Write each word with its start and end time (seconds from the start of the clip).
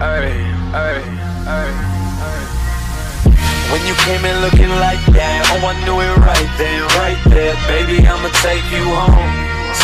ay, 0.00 0.30
ay, 0.74 0.98
ay, 1.46 1.70
When 3.68 3.84
you 3.84 3.94
came 4.06 4.24
in 4.24 4.40
looking 4.40 4.72
like 4.80 5.02
that, 5.12 5.44
oh 5.52 5.66
I 5.68 5.76
knew 5.84 6.00
it 6.00 6.16
right 6.24 6.50
then, 6.56 6.80
right 6.96 7.20
there, 7.28 7.54
baby 7.68 8.00
I'ma 8.06 8.32
take 8.40 8.64
you 8.72 8.84
home. 8.88 9.34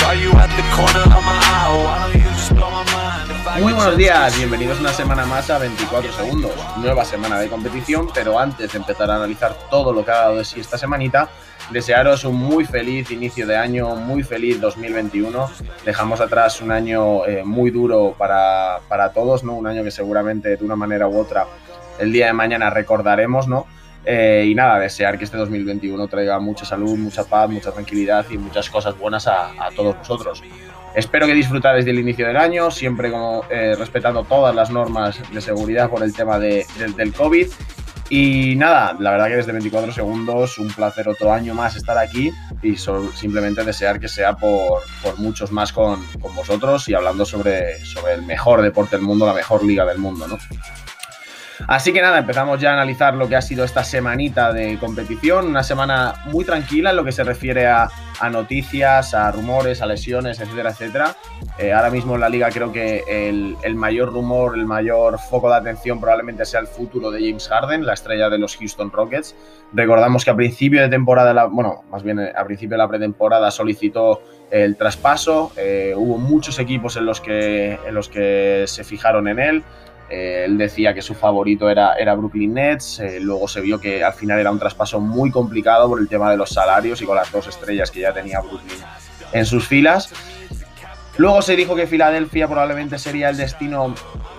Saw 0.00 0.12
you 0.16 0.32
at 0.40 0.48
the 0.56 0.64
corner 0.72 1.04
of 1.04 1.22
my 1.22 1.36
eye, 1.36 1.68
why 1.84 2.08
don't 2.08 2.16
you 2.16 2.30
just 2.32 2.54
blow 2.54 2.70
my 2.70 2.84
mind? 2.96 3.30
if 3.30 3.46
I 3.46 3.60
Muy 3.60 3.72
buenos 3.74 3.96
días, 3.96 4.36
bienvenidos 4.38 4.80
una 4.80 4.92
semana 4.92 5.26
más 5.26 5.50
a 5.50 5.58
24 5.58 6.12
segundos. 6.12 6.52
Nueva 6.78 7.04
semana 7.04 7.38
de 7.38 7.48
competición, 7.48 8.08
pero 8.14 8.38
antes 8.38 8.72
de 8.72 8.78
empezar 8.78 9.10
a 9.10 9.16
analizar 9.16 9.54
todo 9.70 9.92
lo 9.92 10.04
que 10.04 10.10
ha 10.10 10.16
dado 10.16 10.36
de 10.36 10.44
sí 10.44 10.60
esta 10.60 10.78
semanita, 10.78 11.28
desearos 11.70 12.24
un 12.24 12.36
muy 12.36 12.64
feliz 12.64 13.10
inicio 13.10 13.46
de 13.46 13.56
año, 13.56 13.94
muy 13.96 14.22
feliz 14.22 14.60
2021. 14.60 15.50
Dejamos 15.84 16.20
atrás 16.20 16.60
un 16.60 16.70
año 16.72 17.24
eh, 17.26 17.42
muy 17.44 17.70
duro 17.70 18.14
para, 18.18 18.80
para 18.88 19.12
todos, 19.12 19.44
¿no? 19.44 19.54
Un 19.54 19.66
año 19.66 19.82
que 19.82 19.90
seguramente 19.90 20.56
de 20.56 20.64
una 20.64 20.76
manera 20.76 21.08
u 21.08 21.18
otra 21.18 21.46
el 21.98 22.12
día 22.12 22.26
de 22.26 22.32
mañana 22.32 22.70
recordaremos, 22.70 23.46
¿no? 23.48 23.66
Eh, 24.06 24.46
y 24.48 24.54
nada, 24.54 24.78
desear 24.78 25.16
que 25.16 25.24
este 25.24 25.36
2021 25.38 26.08
traiga 26.08 26.38
mucha 26.38 26.64
salud, 26.66 26.96
mucha 26.98 27.24
paz, 27.24 27.48
mucha 27.48 27.72
tranquilidad 27.72 28.26
y 28.30 28.36
muchas 28.36 28.68
cosas 28.68 28.98
buenas 28.98 29.26
a, 29.26 29.50
a 29.64 29.70
todos 29.74 29.96
vosotros. 29.96 30.42
Espero 30.94 31.26
que 31.26 31.32
disfrutáis 31.34 31.84
del 31.84 31.98
inicio 31.98 32.26
del 32.26 32.36
año, 32.36 32.70
siempre 32.70 33.10
como 33.10 33.42
eh, 33.50 33.74
respetando 33.78 34.22
todas 34.24 34.54
las 34.54 34.70
normas 34.70 35.18
de 35.32 35.40
seguridad 35.40 35.88
por 35.90 36.02
el 36.04 36.12
tema 36.14 36.38
de- 36.38 36.66
del- 36.78 36.94
del 36.94 37.12
COVID. 37.12 37.48
Y 38.10 38.54
nada, 38.56 38.96
la 38.98 39.12
verdad 39.12 39.28
que 39.28 39.36
desde 39.36 39.52
24 39.52 39.92
segundos, 39.92 40.58
un 40.58 40.68
placer 40.68 41.08
otro 41.08 41.32
año 41.32 41.54
más 41.54 41.74
estar 41.74 41.96
aquí 41.96 42.30
y 42.62 42.76
simplemente 42.76 43.64
desear 43.64 43.98
que 43.98 44.08
sea 44.08 44.34
por, 44.34 44.82
por 45.02 45.18
muchos 45.18 45.50
más 45.50 45.72
con, 45.72 46.04
con 46.20 46.34
vosotros 46.34 46.88
y 46.88 46.94
hablando 46.94 47.24
sobre, 47.24 47.82
sobre 47.84 48.14
el 48.14 48.22
mejor 48.22 48.60
deporte 48.60 48.96
del 48.96 49.04
mundo, 49.04 49.26
la 49.26 49.32
mejor 49.32 49.64
liga 49.64 49.86
del 49.86 49.98
mundo, 49.98 50.28
¿no? 50.28 50.38
Así 51.66 51.92
que 51.92 52.02
nada, 52.02 52.18
empezamos 52.18 52.60
ya 52.60 52.70
a 52.70 52.72
analizar 52.74 53.14
lo 53.14 53.28
que 53.28 53.36
ha 53.36 53.42
sido 53.42 53.64
esta 53.64 53.84
semanita 53.84 54.52
de 54.52 54.78
competición, 54.78 55.46
una 55.46 55.62
semana 55.62 56.14
muy 56.26 56.44
tranquila 56.44 56.90
en 56.90 56.96
lo 56.96 57.04
que 57.04 57.12
se 57.12 57.24
refiere 57.24 57.66
a, 57.66 57.88
a 58.20 58.28
noticias, 58.28 59.14
a 59.14 59.30
rumores, 59.30 59.80
a 59.80 59.86
lesiones, 59.86 60.40
etcétera, 60.40 60.70
etcétera. 60.70 61.16
Eh, 61.56 61.72
ahora 61.72 61.88
mismo 61.88 62.16
en 62.16 62.20
la 62.20 62.28
liga 62.28 62.50
creo 62.50 62.72
que 62.72 63.04
el, 63.06 63.56
el 63.62 63.74
mayor 63.76 64.12
rumor, 64.12 64.56
el 64.58 64.66
mayor 64.66 65.20
foco 65.20 65.48
de 65.48 65.54
atención 65.56 66.00
probablemente 66.00 66.44
sea 66.44 66.58
el 66.58 66.66
futuro 66.66 67.12
de 67.12 67.20
James 67.20 67.46
Harden, 67.48 67.86
la 67.86 67.94
estrella 67.94 68.28
de 68.28 68.38
los 68.38 68.56
Houston 68.56 68.90
Rockets. 68.90 69.36
Recordamos 69.72 70.24
que 70.24 70.30
a 70.30 70.34
principio 70.34 70.80
de 70.82 70.88
temporada, 70.88 71.32
la- 71.32 71.44
bueno, 71.46 71.84
más 71.92 72.02
bien 72.02 72.18
eh, 72.18 72.32
a 72.36 72.44
principio 72.44 72.74
de 72.74 72.78
la 72.78 72.88
pretemporada 72.88 73.52
solicitó 73.52 74.20
el 74.50 74.76
traspaso, 74.76 75.52
eh, 75.56 75.94
hubo 75.96 76.18
muchos 76.18 76.58
equipos 76.58 76.96
en 76.96 77.06
los 77.06 77.20
que, 77.20 77.78
en 77.86 77.94
los 77.94 78.08
que 78.08 78.64
se 78.66 78.82
fijaron 78.82 79.28
en 79.28 79.38
él. 79.38 79.62
Eh, 80.10 80.42
él 80.46 80.58
decía 80.58 80.92
que 80.92 81.02
su 81.02 81.14
favorito 81.14 81.70
era, 81.70 81.94
era 81.94 82.14
Brooklyn 82.16 82.52
Nets. 82.52 82.98
eh, 82.98 83.20
luego 83.20 83.46
se 83.46 83.60
vio 83.60 83.80
que 83.80 84.02
al 84.02 84.12
final 84.12 84.40
era 84.40 84.50
un 84.50 84.58
traspaso 84.58 84.98
muy 85.00 85.30
complicado 85.30 85.88
por 85.88 86.00
el 86.00 86.08
tema 86.08 86.30
de 86.32 86.36
los 86.36 86.50
salarios 86.50 87.00
y 87.00 87.06
con 87.06 87.14
las 87.16 87.30
dos 87.30 87.46
estrellas 87.46 87.92
que 87.92 88.00
ya 88.00 88.12
tenía 88.12 88.40
Brooklyn 88.40 88.76
en 89.32 89.46
sus 89.46 89.66
filas. 89.66 90.12
Luego 91.16 91.42
se 91.42 91.56
dijo 91.56 91.76
que 91.76 91.86
Filadelfia 91.86 92.48
probablemente 92.48 92.98
sería 92.98 93.28
el 93.28 93.36
destino 93.36 93.94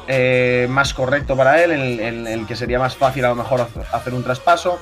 eh, 0.07 0.67
más 0.69 0.93
correcto 0.93 1.37
para 1.37 1.63
él, 1.63 1.71
el, 1.71 2.27
el 2.27 2.45
que 2.45 2.55
sería 2.55 2.79
más 2.79 2.97
fácil 2.97 3.25
a 3.25 3.29
lo 3.29 3.35
mejor 3.35 3.67
hacer 3.91 4.13
un 4.13 4.23
traspaso. 4.23 4.79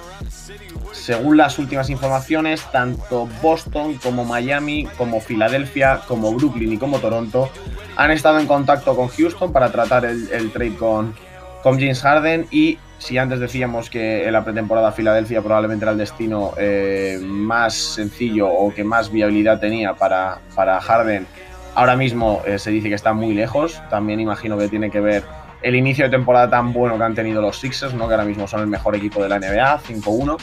Según 0.91 1.37
las 1.37 1.59
últimas 1.59 1.89
informaciones, 1.89 2.63
tanto 2.71 3.27
Boston 3.41 3.95
como 3.95 4.25
Miami, 4.25 4.87
como 4.97 5.21
Filadelfia, 5.21 6.01
como 6.07 6.33
Brooklyn 6.33 6.73
y 6.73 6.77
como 6.77 6.99
Toronto 6.99 7.49
han 7.95 8.11
estado 8.11 8.39
en 8.39 8.47
contacto 8.47 8.95
con 8.95 9.07
Houston 9.07 9.51
para 9.51 9.71
tratar 9.71 10.05
el, 10.05 10.51
trade 10.51 10.75
con, 10.75 11.15
con 11.61 11.79
James 11.79 12.01
Harden 12.01 12.47
y 12.51 12.77
si 12.97 13.17
antes 13.17 13.39
decíamos 13.39 13.89
que 13.89 14.25
en 14.25 14.33
la 14.33 14.43
pretemporada 14.43 14.91
Filadelfia 14.91 15.41
probablemente 15.41 15.85
era 15.85 15.91
el 15.91 15.97
destino 15.97 16.53
eh, 16.57 17.19
más 17.21 17.73
sencillo 17.73 18.47
o 18.49 18.73
que 18.73 18.83
más 18.83 19.11
viabilidad 19.11 19.59
tenía 19.59 19.93
para, 19.93 20.39
para 20.55 20.79
Harden, 20.79 21.27
ahora 21.75 21.95
mismo 21.95 22.41
eh, 22.45 22.59
se 22.59 22.71
dice 22.71 22.89
que 22.89 22.95
está 22.95 23.13
muy 23.13 23.33
lejos. 23.33 23.81
También 23.89 24.19
imagino 24.19 24.57
que 24.57 24.67
tiene 24.67 24.89
que 24.89 24.99
ver 24.99 25.23
el 25.61 25.75
inicio 25.75 26.05
de 26.05 26.11
temporada 26.11 26.49
tan 26.49 26.73
bueno 26.73 26.97
que 26.97 27.03
han 27.03 27.15
tenido 27.15 27.41
los 27.41 27.59
Sixers, 27.59 27.93
¿no? 27.93 28.07
que 28.07 28.13
ahora 28.13 28.25
mismo 28.25 28.47
son 28.47 28.61
el 28.61 28.67
mejor 28.67 28.95
equipo 28.95 29.23
de 29.23 29.29
la 29.29 29.39
NBA, 29.39 29.79
5-1. 29.81 30.37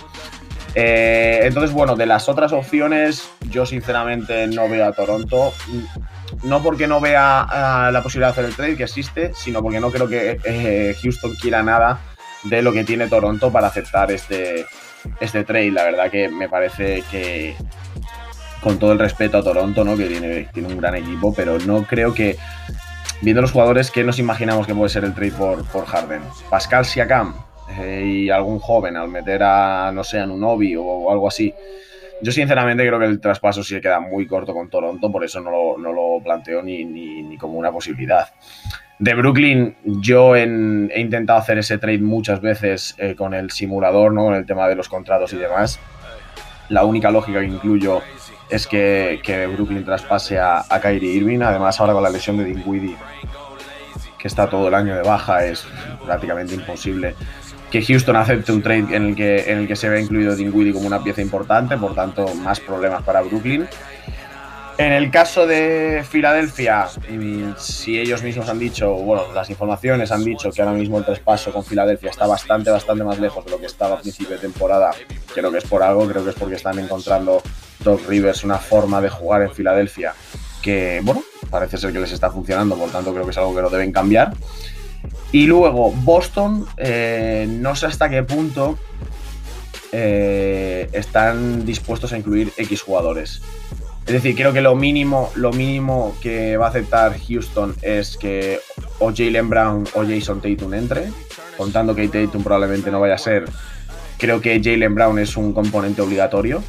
Eh, 0.74 1.40
entonces, 1.42 1.72
bueno, 1.72 1.96
de 1.96 2.06
las 2.06 2.28
otras 2.28 2.52
opciones, 2.52 3.30
yo 3.50 3.66
sinceramente 3.66 4.46
no 4.46 4.68
veo 4.68 4.86
a 4.86 4.92
Toronto. 4.92 5.52
No 6.44 6.62
porque 6.62 6.86
no 6.86 7.00
vea 7.00 7.42
ah, 7.42 7.90
la 7.92 8.02
posibilidad 8.02 8.28
de 8.28 8.32
hacer 8.32 8.44
el 8.46 8.54
trade 8.54 8.76
que 8.76 8.84
existe, 8.84 9.32
sino 9.34 9.62
porque 9.62 9.80
no 9.80 9.90
creo 9.90 10.08
que 10.08 10.38
eh, 10.44 10.96
Houston 11.02 11.34
quiera 11.34 11.62
nada 11.62 12.00
de 12.44 12.62
lo 12.62 12.72
que 12.72 12.84
tiene 12.84 13.08
Toronto 13.08 13.52
para 13.52 13.66
aceptar 13.66 14.10
este, 14.10 14.64
este 15.20 15.44
trade. 15.44 15.72
La 15.72 15.84
verdad 15.84 16.10
que 16.10 16.28
me 16.28 16.48
parece 16.48 17.02
que, 17.10 17.56
con 18.62 18.78
todo 18.78 18.92
el 18.92 18.98
respeto 18.98 19.38
a 19.38 19.42
Toronto, 19.42 19.84
¿no? 19.84 19.96
que 19.96 20.06
tiene, 20.06 20.48
tiene 20.52 20.68
un 20.68 20.78
gran 20.78 20.94
equipo, 20.94 21.32
pero 21.34 21.58
no 21.58 21.84
creo 21.84 22.12
que, 22.14 22.36
viendo 23.22 23.40
los 23.42 23.52
jugadores, 23.52 23.90
que 23.90 24.04
nos 24.04 24.18
imaginamos 24.18 24.66
que 24.66 24.74
puede 24.74 24.88
ser 24.90 25.04
el 25.04 25.14
trade 25.14 25.32
por, 25.32 25.64
por 25.68 25.86
Harden? 25.86 26.22
Pascal 26.48 26.84
Siakam 26.84 27.34
eh, 27.78 28.04
y 28.04 28.30
algún 28.30 28.58
joven 28.58 28.96
al 28.96 29.08
meter 29.08 29.42
a, 29.42 29.90
no 29.92 30.04
sé, 30.04 30.18
a 30.20 30.26
Nunobi 30.26 30.76
o, 30.76 31.10
algo 31.10 31.28
así. 31.28 31.54
Yo 32.22 32.32
sinceramente 32.32 32.86
creo 32.86 32.98
que 32.98 33.06
el 33.06 33.18
traspaso 33.18 33.64
sí 33.64 33.80
queda 33.80 33.98
muy 33.98 34.26
corto 34.26 34.52
con 34.52 34.68
Toronto, 34.68 35.10
por 35.10 35.24
eso 35.24 35.40
no 35.40 35.50
lo, 35.50 35.78
no 35.78 35.92
lo 35.92 36.22
planteo 36.22 36.62
ni, 36.62 36.84
ni, 36.84 37.22
ni 37.22 37.38
como 37.38 37.58
una 37.58 37.72
posibilidad. 37.72 38.28
De 38.98 39.14
Brooklyn, 39.14 39.74
yo 39.84 40.36
en- 40.36 40.90
he 40.94 41.00
intentado 41.00 41.38
hacer 41.38 41.56
ese 41.56 41.78
trade 41.78 42.00
muchas 42.00 42.42
veces 42.42 42.94
eh, 42.98 43.14
con 43.14 43.32
el 43.32 43.50
simulador, 43.50 44.12
¿no? 44.12 44.24
con 44.24 44.34
el 44.34 44.44
tema 44.44 44.68
de 44.68 44.74
los 44.74 44.90
contratos 44.90 45.32
y 45.32 45.38
demás. 45.38 45.80
La 46.68 46.84
única 46.84 47.10
lógica 47.10 47.40
que 47.40 47.46
incluyo 47.46 48.02
es 48.50 48.66
que, 48.66 49.20
que 49.22 49.46
Brooklyn 49.46 49.84
traspase 49.84 50.38
a, 50.38 50.64
a 50.68 50.80
Kyrie 50.80 51.12
Irving. 51.12 51.40
Además, 51.40 51.80
ahora 51.80 51.92
con 51.92 52.02
la 52.02 52.10
lesión 52.10 52.36
de 52.36 52.44
Dinwiddie, 52.44 52.96
que 54.18 54.28
está 54.28 54.48
todo 54.48 54.68
el 54.68 54.74
año 54.74 54.94
de 54.94 55.02
baja, 55.02 55.44
es 55.44 55.66
prácticamente 56.04 56.54
imposible 56.54 57.14
que 57.70 57.82
Houston 57.82 58.16
acepte 58.16 58.52
un 58.52 58.62
trade 58.62 58.96
en 58.96 59.06
el 59.06 59.16
que, 59.16 59.50
en 59.50 59.58
el 59.58 59.68
que 59.68 59.76
se 59.76 59.88
vea 59.88 60.00
incluido 60.00 60.34
Dinwiddie 60.34 60.72
como 60.72 60.86
una 60.86 61.02
pieza 61.02 61.22
importante, 61.22 61.76
por 61.76 61.94
tanto, 61.94 62.34
más 62.34 62.60
problemas 62.60 63.02
para 63.02 63.22
Brooklyn. 63.22 63.68
En 64.76 64.92
el 64.92 65.10
caso 65.10 65.46
de 65.46 66.04
Filadelfia, 66.08 66.86
mm, 67.08 67.52
si 67.58 68.00
ellos 68.00 68.22
mismos 68.22 68.48
han 68.48 68.58
dicho, 68.58 68.92
bueno, 68.94 69.24
las 69.34 69.50
informaciones 69.50 70.10
han 70.10 70.24
dicho 70.24 70.50
que 70.50 70.62
ahora 70.62 70.74
mismo 70.74 70.98
el 70.98 71.04
traspaso 71.04 71.52
con 71.52 71.62
Filadelfia 71.62 72.10
está 72.10 72.26
bastante, 72.26 72.70
bastante 72.70 73.04
más 73.04 73.18
lejos 73.18 73.44
de 73.44 73.50
lo 73.50 73.60
que 73.60 73.66
estaba 73.66 73.96
a 73.96 74.00
principio 74.00 74.36
de 74.36 74.40
temporada, 74.40 74.90
creo 75.34 75.52
que 75.52 75.58
es 75.58 75.64
por 75.64 75.82
algo, 75.82 76.08
creo 76.08 76.24
que 76.24 76.30
es 76.30 76.36
porque 76.36 76.54
están 76.54 76.78
encontrando 76.78 77.42
Doc 77.82 78.06
Rivers 78.08 78.44
una 78.44 78.58
forma 78.58 79.00
de 79.00 79.08
jugar 79.08 79.42
en 79.42 79.50
Filadelfia 79.50 80.14
que, 80.62 81.00
bueno, 81.02 81.22
parece 81.48 81.78
ser 81.78 81.92
que 81.92 82.00
les 82.00 82.12
está 82.12 82.30
funcionando, 82.30 82.76
por 82.76 82.90
tanto 82.90 83.12
creo 83.12 83.24
que 83.24 83.30
es 83.30 83.38
algo 83.38 83.54
que 83.54 83.62
no 83.62 83.70
deben 83.70 83.92
cambiar. 83.92 84.34
Y 85.32 85.46
luego 85.46 85.92
Boston, 85.92 86.66
eh, 86.76 87.46
no 87.48 87.74
sé 87.76 87.86
hasta 87.86 88.10
qué 88.10 88.22
punto 88.22 88.78
eh, 89.92 90.88
están 90.92 91.64
dispuestos 91.64 92.12
a 92.12 92.18
incluir 92.18 92.52
X 92.56 92.82
jugadores. 92.82 93.40
Es 94.06 94.14
decir, 94.14 94.34
creo 94.34 94.52
que 94.52 94.60
lo 94.60 94.74
mínimo, 94.74 95.30
lo 95.36 95.52
mínimo 95.52 96.16
que 96.20 96.56
va 96.56 96.66
a 96.66 96.68
aceptar 96.70 97.16
Houston 97.28 97.76
es 97.82 98.16
que 98.16 98.58
o 98.98 99.12
Jalen 99.14 99.48
Brown 99.48 99.86
o 99.94 100.04
Jason 100.04 100.40
Tatum 100.40 100.74
entre, 100.74 101.10
contando 101.56 101.94
que 101.94 102.08
Tatum 102.08 102.42
probablemente 102.42 102.90
no 102.90 103.00
vaya 103.00 103.14
a 103.14 103.18
ser. 103.18 103.44
Creo 104.18 104.40
que 104.40 104.60
Jalen 104.62 104.94
Brown 104.94 105.18
es 105.18 105.36
un 105.36 105.52
componente 105.52 106.02
obligatorio. 106.02 106.62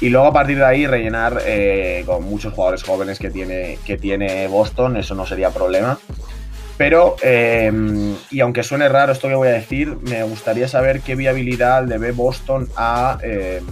Y 0.00 0.10
luego 0.10 0.26
a 0.26 0.32
partir 0.32 0.58
de 0.58 0.64
ahí 0.64 0.86
rellenar 0.86 1.42
eh, 1.46 2.02
con 2.06 2.24
muchos 2.24 2.52
jugadores 2.52 2.82
jóvenes 2.82 3.18
que 3.18 3.30
tiene, 3.30 3.78
que 3.84 3.96
tiene 3.96 4.46
Boston, 4.46 4.96
eso 4.96 5.14
no 5.14 5.26
sería 5.26 5.50
problema. 5.50 5.98
Pero, 6.76 7.16
eh, 7.22 7.72
y 8.30 8.40
aunque 8.40 8.62
suene 8.62 8.88
raro 8.88 9.12
esto 9.12 9.28
que 9.28 9.34
voy 9.34 9.48
a 9.48 9.52
decir, 9.52 9.96
me 10.02 10.22
gustaría 10.24 10.68
saber 10.68 11.00
qué 11.00 11.14
viabilidad 11.14 11.86
le 11.86 11.96
ve 11.96 12.12
Boston 12.12 12.68
a, 12.76 13.18
eh, 13.22 13.62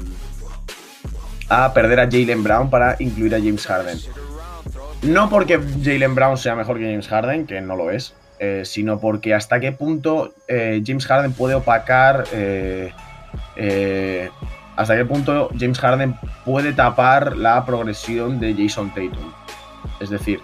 a 1.50 1.74
perder 1.74 2.00
a 2.00 2.04
Jalen 2.04 2.42
Brown 2.42 2.70
para 2.70 2.96
incluir 2.98 3.34
a 3.34 3.38
James 3.38 3.66
Harden. 3.66 3.98
No 5.02 5.28
porque 5.28 5.60
Jalen 5.82 6.14
Brown 6.14 6.38
sea 6.38 6.54
mejor 6.54 6.78
que 6.78 6.84
James 6.84 7.08
Harden, 7.08 7.46
que 7.46 7.60
no 7.60 7.76
lo 7.76 7.90
es, 7.90 8.14
eh, 8.38 8.62
sino 8.64 8.98
porque 8.98 9.34
hasta 9.34 9.60
qué 9.60 9.72
punto 9.72 10.32
eh, 10.48 10.82
James 10.84 11.06
Harden 11.06 11.34
puede 11.34 11.54
opacar, 11.54 12.24
hasta 14.76 14.96
qué 14.96 15.04
punto 15.04 15.50
James 15.58 15.78
Harden 15.78 16.16
puede 16.44 16.72
tapar 16.72 17.36
la 17.36 17.64
progresión 17.64 18.40
de 18.40 18.54
Jason 18.54 18.90
Tatum. 18.90 19.32
Es 20.00 20.10
decir, 20.10 20.40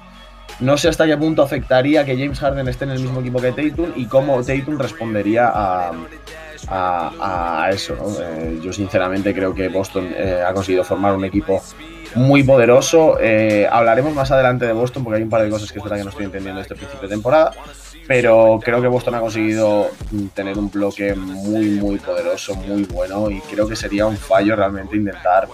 no 0.60 0.76
sé 0.76 0.88
hasta 0.88 1.06
qué 1.06 1.16
punto 1.16 1.42
afectaría 1.42 2.04
que 2.04 2.16
James 2.18 2.38
Harden 2.38 2.68
esté 2.68 2.84
en 2.84 2.90
el 2.90 3.00
mismo 3.00 3.20
equipo 3.20 3.40
que 3.40 3.52
Tatum 3.52 3.92
y 3.96 4.06
cómo 4.06 4.42
Tatum 4.42 4.78
respondería 4.78 5.50
a, 5.52 5.92
a, 6.68 7.70
eso. 7.72 7.96
Eh, 8.20 8.60
yo 8.62 8.72
sinceramente 8.72 9.34
creo 9.34 9.54
que 9.54 9.68
Boston 9.68 10.12
eh, 10.14 10.42
ha 10.46 10.52
conseguido 10.52 10.84
formar 10.84 11.14
un 11.14 11.24
equipo 11.24 11.62
muy 12.14 12.42
poderoso. 12.42 13.18
Eh, 13.20 13.66
hablaremos 13.70 14.14
más 14.14 14.30
adelante 14.30 14.66
de 14.66 14.72
Boston 14.72 15.04
porque 15.04 15.18
hay 15.18 15.22
un 15.22 15.30
par 15.30 15.42
de 15.42 15.50
cosas 15.50 15.72
que 15.72 15.80
que 15.80 16.04
no 16.04 16.10
estoy 16.10 16.26
entendiendo 16.26 16.60
este 16.60 16.74
principio 16.74 17.08
de 17.08 17.14
temporada. 17.14 17.52
Pero 18.10 18.58
creo 18.60 18.82
que 18.82 18.88
Boston 18.88 19.14
ha 19.14 19.20
conseguido 19.20 19.88
tener 20.34 20.58
un 20.58 20.68
bloque 20.68 21.14
muy, 21.14 21.70
muy 21.70 21.96
poderoso, 21.98 22.56
muy 22.56 22.82
bueno, 22.82 23.30
y 23.30 23.40
creo 23.42 23.68
que 23.68 23.76
sería 23.76 24.04
un 24.04 24.16
fallo 24.16 24.56
realmente 24.56 24.96
intentar. 24.96 25.46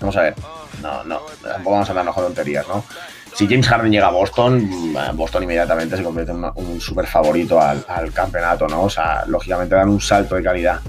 Vamos 0.00 0.16
a 0.16 0.22
ver, 0.22 0.34
no, 0.80 1.04
no, 1.04 1.20
tampoco 1.42 1.72
vamos 1.72 1.86
a 1.86 1.92
andarnos 1.92 2.14
con 2.14 2.24
tonterías, 2.24 2.66
¿no? 2.66 2.82
Si 3.34 3.46
James 3.46 3.68
Harden 3.68 3.92
llega 3.92 4.06
a 4.06 4.10
Boston, 4.10 4.70
mm, 4.70 5.14
Boston 5.14 5.42
inmediatamente 5.42 5.98
se 5.98 6.02
convierte 6.02 6.32
en 6.32 6.50
un 6.54 6.80
super 6.80 7.06
favorito 7.06 7.60
al, 7.60 7.84
al 7.88 8.10
campeonato, 8.10 8.66
¿no? 8.66 8.84
O 8.84 8.90
sea, 8.90 9.26
lógicamente 9.26 9.74
dan 9.74 9.90
un 9.90 10.00
salto 10.00 10.36
de 10.36 10.42
calidad 10.42 10.80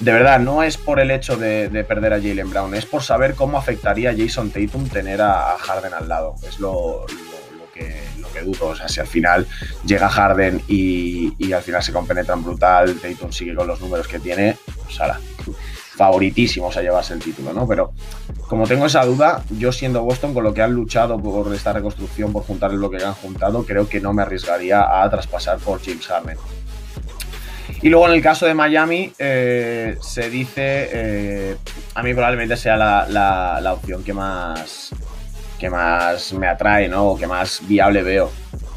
de 0.00 0.12
verdad, 0.12 0.38
no 0.38 0.62
es 0.62 0.76
por 0.76 1.00
el 1.00 1.10
hecho 1.10 1.36
de, 1.36 1.84
perder 1.88 2.12
a 2.12 2.20
Jalen 2.20 2.50
Brown, 2.50 2.74
es 2.74 2.86
por 2.86 3.02
saber 3.02 3.34
cómo 3.34 3.58
afectaría 3.58 4.10
a 4.10 4.14
Jason 4.16 4.50
Tatum 4.50 4.88
tener 4.88 5.20
a, 5.20 5.56
Harden 5.58 5.92
al 5.92 6.08
lado. 6.08 6.36
Es 6.46 6.60
lo, 6.60 7.04
que, 7.78 8.40
dudo. 8.42 8.68
O 8.68 8.76
sea, 8.76 8.88
si 8.88 9.00
al 9.00 9.06
final 9.06 9.46
llega 9.84 10.08
Harden 10.08 10.62
y, 10.68 11.52
al 11.52 11.62
final 11.62 11.82
se 11.82 11.92
compenetran 11.92 12.44
brutal, 12.44 12.94
Tatum 13.00 13.32
sigue 13.32 13.54
con 13.54 13.66
los 13.66 13.80
números 13.80 14.06
que 14.06 14.20
tiene, 14.20 14.56
pues 14.84 15.00
ahora, 15.00 15.18
favoritísimos 15.96 16.76
a 16.76 16.82
llevarse 16.82 17.14
el 17.14 17.18
título, 17.18 17.52
¿no? 17.52 17.66
Pero 17.66 17.92
como 18.46 18.66
tengo 18.66 18.86
esa 18.86 19.04
duda, 19.04 19.42
yo 19.50 19.72
siendo 19.72 20.04
Boston, 20.04 20.32
con 20.32 20.44
lo 20.44 20.54
que 20.54 20.62
han 20.62 20.72
luchado 20.72 21.20
por 21.20 21.52
esta 21.52 21.72
reconstrucción, 21.72 22.32
por 22.32 22.44
juntar 22.44 22.70
bloque 22.72 22.98
que 22.98 23.04
han 23.04 23.14
juntado, 23.14 23.64
creo 23.64 23.88
que 23.88 24.00
no 24.00 24.12
me 24.12 24.22
arriesgaría 24.22 25.02
a 25.02 25.10
traspasar 25.10 25.58
por 25.58 25.82
James 25.84 26.06
Harden. 26.06 26.38
Y 27.82 27.88
luego 27.90 28.08
en 28.08 28.14
el 28.14 28.22
caso 28.22 28.46
de 28.46 28.54
Miami, 28.54 29.12
eh, 29.18 29.96
se 30.00 30.30
dice, 30.30 30.88
eh, 30.92 31.56
a 31.94 32.02
mí 32.02 32.12
probablemente 32.12 32.56
sea 32.56 32.76
la, 32.76 33.72
opción 33.72 34.02
que 34.02 34.12
más, 34.12 34.90
que 35.58 35.70
más 35.70 36.32
me 36.32 36.46
atrae, 36.46 36.88
¿no? 36.88 37.08
O 37.08 37.18
que 37.18 37.26
más 37.26 37.62
viable 37.66 38.02
veo. 38.02 38.30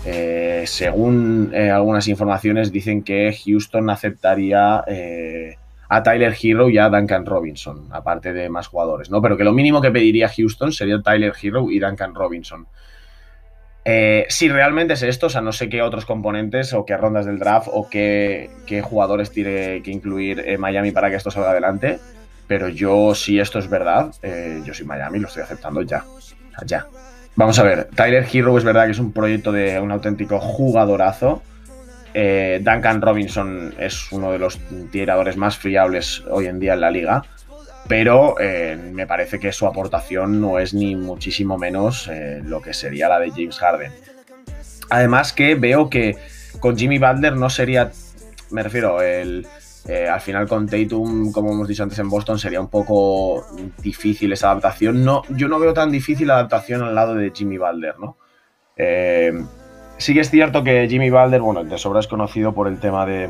Eh, 0.05 0.63
según 0.65 1.53
algunas 1.55 2.07
informaciones, 2.07 2.71
dicen 2.71 3.03
que 3.03 3.35
Houston 3.45 3.89
aceptaría 3.89 4.83
a 5.93 6.03
Tyler 6.03 6.33
Hero 6.41 6.69
y 6.69 6.77
a 6.77 6.87
Duncan 6.87 7.25
Robinson, 7.25 7.89
aparte 7.91 8.31
de 8.31 8.47
más 8.49 8.67
jugadores, 8.67 9.09
¿no? 9.09 9.21
Pero 9.21 9.35
que 9.35 9.43
lo 9.43 9.51
mínimo 9.51 9.81
que 9.81 9.91
pediría 9.91 10.29
Houston 10.29 10.71
sería 10.71 11.01
Tyler 11.01 11.33
Hero 11.41 11.69
y 11.69 11.79
Duncan 11.79 12.15
Robinson. 12.15 12.65
Eh, 13.83 14.25
si 14.29 14.47
realmente 14.47 14.93
es 14.93 15.01
esto, 15.01 15.25
o 15.25 15.29
sea, 15.29 15.41
no 15.41 15.51
sé 15.51 15.67
qué 15.67 15.81
otros 15.81 16.05
componentes 16.05 16.73
o 16.73 16.85
qué 16.85 16.95
rondas 16.95 17.25
del 17.25 17.39
draft 17.39 17.67
o 17.71 17.89
qué, 17.89 18.49
jugadores 18.83 19.31
tiene 19.31 19.81
que 19.83 19.91
incluir 19.91 20.39
eh, 20.45 20.57
Miami 20.57 20.91
para 20.91 21.09
que 21.09 21.15
esto 21.15 21.31
salga 21.31 21.51
adelante, 21.51 21.99
pero 22.47 22.69
yo, 22.69 23.15
si 23.15 23.39
esto 23.39 23.59
es 23.59 23.69
verdad, 23.69 24.13
eh, 24.21 24.61
yo 24.63 24.73
soy 24.73 24.85
Miami, 24.85 25.19
lo 25.19 25.27
estoy 25.27 25.43
aceptando 25.43 25.81
ya. 25.81 26.05
Ya. 26.65 26.85
Vamos 27.35 27.57
a 27.59 27.63
ver, 27.63 27.89
Tyler 27.95 28.27
Hero 28.31 28.57
es 28.57 28.63
verdad 28.63 28.85
que 28.85 28.91
es 28.91 28.99
un 28.99 29.13
proyecto 29.13 29.51
de 29.51 29.79
un 29.79 29.91
auténtico 29.91 30.39
jugadorazo. 30.39 31.41
Duncan 32.13 33.01
Robinson 33.01 33.73
es 33.79 34.11
uno 34.11 34.33
de 34.33 34.39
los 34.39 34.59
tiradores 34.91 35.37
más 35.37 35.57
fiables 35.57 36.21
hoy 36.29 36.47
en 36.47 36.59
día 36.59 36.73
en 36.73 36.81
la 36.81 36.91
liga 36.91 37.23
pero 37.87 38.39
eh, 38.39 38.77
me 38.77 39.07
parece 39.07 39.39
que 39.39 39.51
su 39.51 39.67
aportación 39.67 40.39
no 40.39 40.59
es 40.59 40.73
ni 40.73 40.95
muchísimo 40.95 41.57
menos 41.57 42.07
eh, 42.07 42.41
lo 42.41 42.61
que 42.61 42.73
sería 42.73 43.09
la 43.09 43.19
de 43.19 43.31
James 43.31 43.57
Harden. 43.57 43.91
Además 44.89 45.33
que 45.33 45.55
veo 45.55 45.89
que 45.89 46.15
con 46.59 46.77
Jimmy 46.77 46.99
Butler 46.99 47.35
no 47.35 47.49
sería, 47.49 47.91
me 48.49 48.63
refiero, 48.63 49.01
el, 49.01 49.47
eh, 49.87 50.07
al 50.07 50.21
final 50.21 50.47
con 50.47 50.67
Tatum, 50.67 51.31
como 51.31 51.51
hemos 51.51 51.67
dicho 51.67 51.83
antes 51.83 51.99
en 51.99 52.09
Boston, 52.09 52.39
sería 52.39 52.61
un 52.61 52.69
poco 52.69 53.45
difícil 53.81 54.31
esa 54.33 54.51
adaptación. 54.51 55.03
No, 55.03 55.23
yo 55.29 55.47
no 55.47 55.59
veo 55.59 55.73
tan 55.73 55.91
difícil 55.91 56.27
la 56.27 56.35
adaptación 56.35 56.83
al 56.83 56.95
lado 56.95 57.15
de 57.15 57.31
Jimmy 57.33 57.57
Butler, 57.57 57.95
¿no? 57.99 58.17
sí 59.97 60.15
que 60.15 60.21
es 60.21 60.31
cierto 60.31 60.63
que 60.63 60.87
Jimmy 60.89 61.11
Butler, 61.11 61.41
bueno, 61.41 61.63
de 61.63 61.77
sobra 61.77 61.99
es 61.99 62.07
conocido 62.07 62.53
por 62.53 62.67
el 62.67 62.79
tema 62.79 63.05
de, 63.05 63.29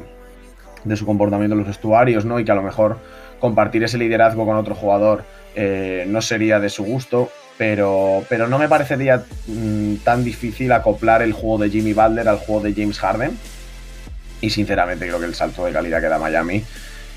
de 0.84 0.96
su 0.96 1.06
comportamiento 1.06 1.54
en 1.54 1.60
los 1.60 1.68
vestuarios, 1.68 2.26
¿no? 2.26 2.40
Y 2.40 2.46
que 2.46 2.52
a 2.52 2.56
lo 2.56 2.64
mejor 2.64 2.98
compartir 3.40 3.84
ese 3.84 3.98
liderazgo 3.98 4.46
con 4.46 4.56
otro 4.56 4.76
jugador 4.76 5.24
eh, 5.56 6.06
no 6.08 6.22
sería 6.22 6.60
de 6.60 6.70
su 6.70 6.84
gusto, 6.84 7.30
pero, 7.58 8.24
pero 8.30 8.48
no 8.48 8.58
me 8.58 8.70
parecería 8.70 9.24
mm, 9.48 9.96
tan 10.04 10.24
difícil 10.24 10.72
acoplar 10.72 11.22
el 11.22 11.34
juego 11.34 11.58
de 11.60 11.70
Jimmy 11.70 11.94
Butler 11.94 12.28
al 12.28 12.38
juego 12.38 12.62
de 12.62 12.74
James 12.74 13.00
Harden. 13.00 13.38
Y 14.42 14.50
sinceramente 14.50 15.08
creo 15.08 15.20
que 15.20 15.26
el 15.26 15.36
salto 15.36 15.66
de 15.66 15.72
calidad 15.72 16.02
que 16.02 16.08
da 16.08 16.20
Miami, 16.20 16.64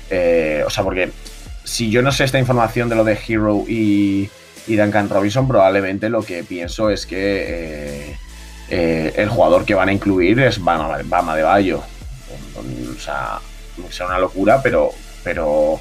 eh, 0.09 0.63
o 0.65 0.69
sea, 0.69 0.83
porque 0.83 1.11
si 1.63 1.89
yo 1.89 2.01
no 2.01 2.11
sé 2.11 2.23
esta 2.23 2.39
información 2.39 2.89
de 2.89 2.95
lo 2.95 3.03
de 3.03 3.17
Hero 3.27 3.65
y, 3.67 4.29
Duncan 4.67 5.09
Robinson, 5.09 5.47
probablemente 5.47 6.09
lo 6.09 6.23
que 6.23 6.43
pienso 6.43 6.89
es 6.89 7.05
que 7.05 8.15
eh, 8.69 9.13
el 9.15 9.29
jugador 9.29 9.65
que 9.65 9.75
van 9.75 9.89
a 9.89 9.93
incluir 9.93 10.39
es 10.39 10.63
Bama, 10.63 10.97
de 10.97 11.43
Bayo. 11.43 11.83
O 12.55 12.99
sea, 12.99 13.39
sea 13.89 14.07
una 14.07 14.19
locura, 14.19 14.61
pero, 14.63 14.91
pero 15.23 15.79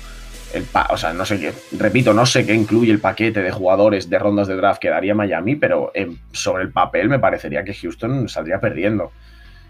o 0.90 0.96
sea, 0.96 1.12
no 1.12 1.24
sé 1.24 1.40
qué, 1.40 1.52
repito, 1.72 2.12
no 2.12 2.26
sé 2.26 2.46
qué 2.46 2.54
incluye 2.54 2.92
el 2.92 3.00
paquete 3.00 3.42
de 3.42 3.50
jugadores 3.50 4.08
de 4.08 4.18
rondas 4.18 4.48
de 4.48 4.56
draft 4.56 4.80
que 4.80 4.90
daría 4.90 5.14
Miami, 5.14 5.56
pero 5.56 5.92
sobre 6.32 6.64
el 6.64 6.70
papel 6.70 7.08
me 7.08 7.18
parecería 7.18 7.64
que 7.64 7.74
Houston 7.74 8.28
saldría 8.28 8.60
perdiendo. 8.60 9.12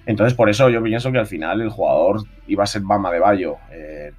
Entonces, 0.07 0.35
por 0.35 0.51
eso 0.51 0.69
yo 0.69 0.83
pienso 0.83 1.11
que 1.11 1.19
al 1.19 1.27
final 1.27 1.61
el 1.61 1.71
jugador 1.71 2.23
iba 2.47 2.65
a 2.65 2.67
ser 2.67 2.83
Bama 2.83 3.11
de 3.11 3.19
Bayo. 3.19 3.57
Eh, 3.71 4.13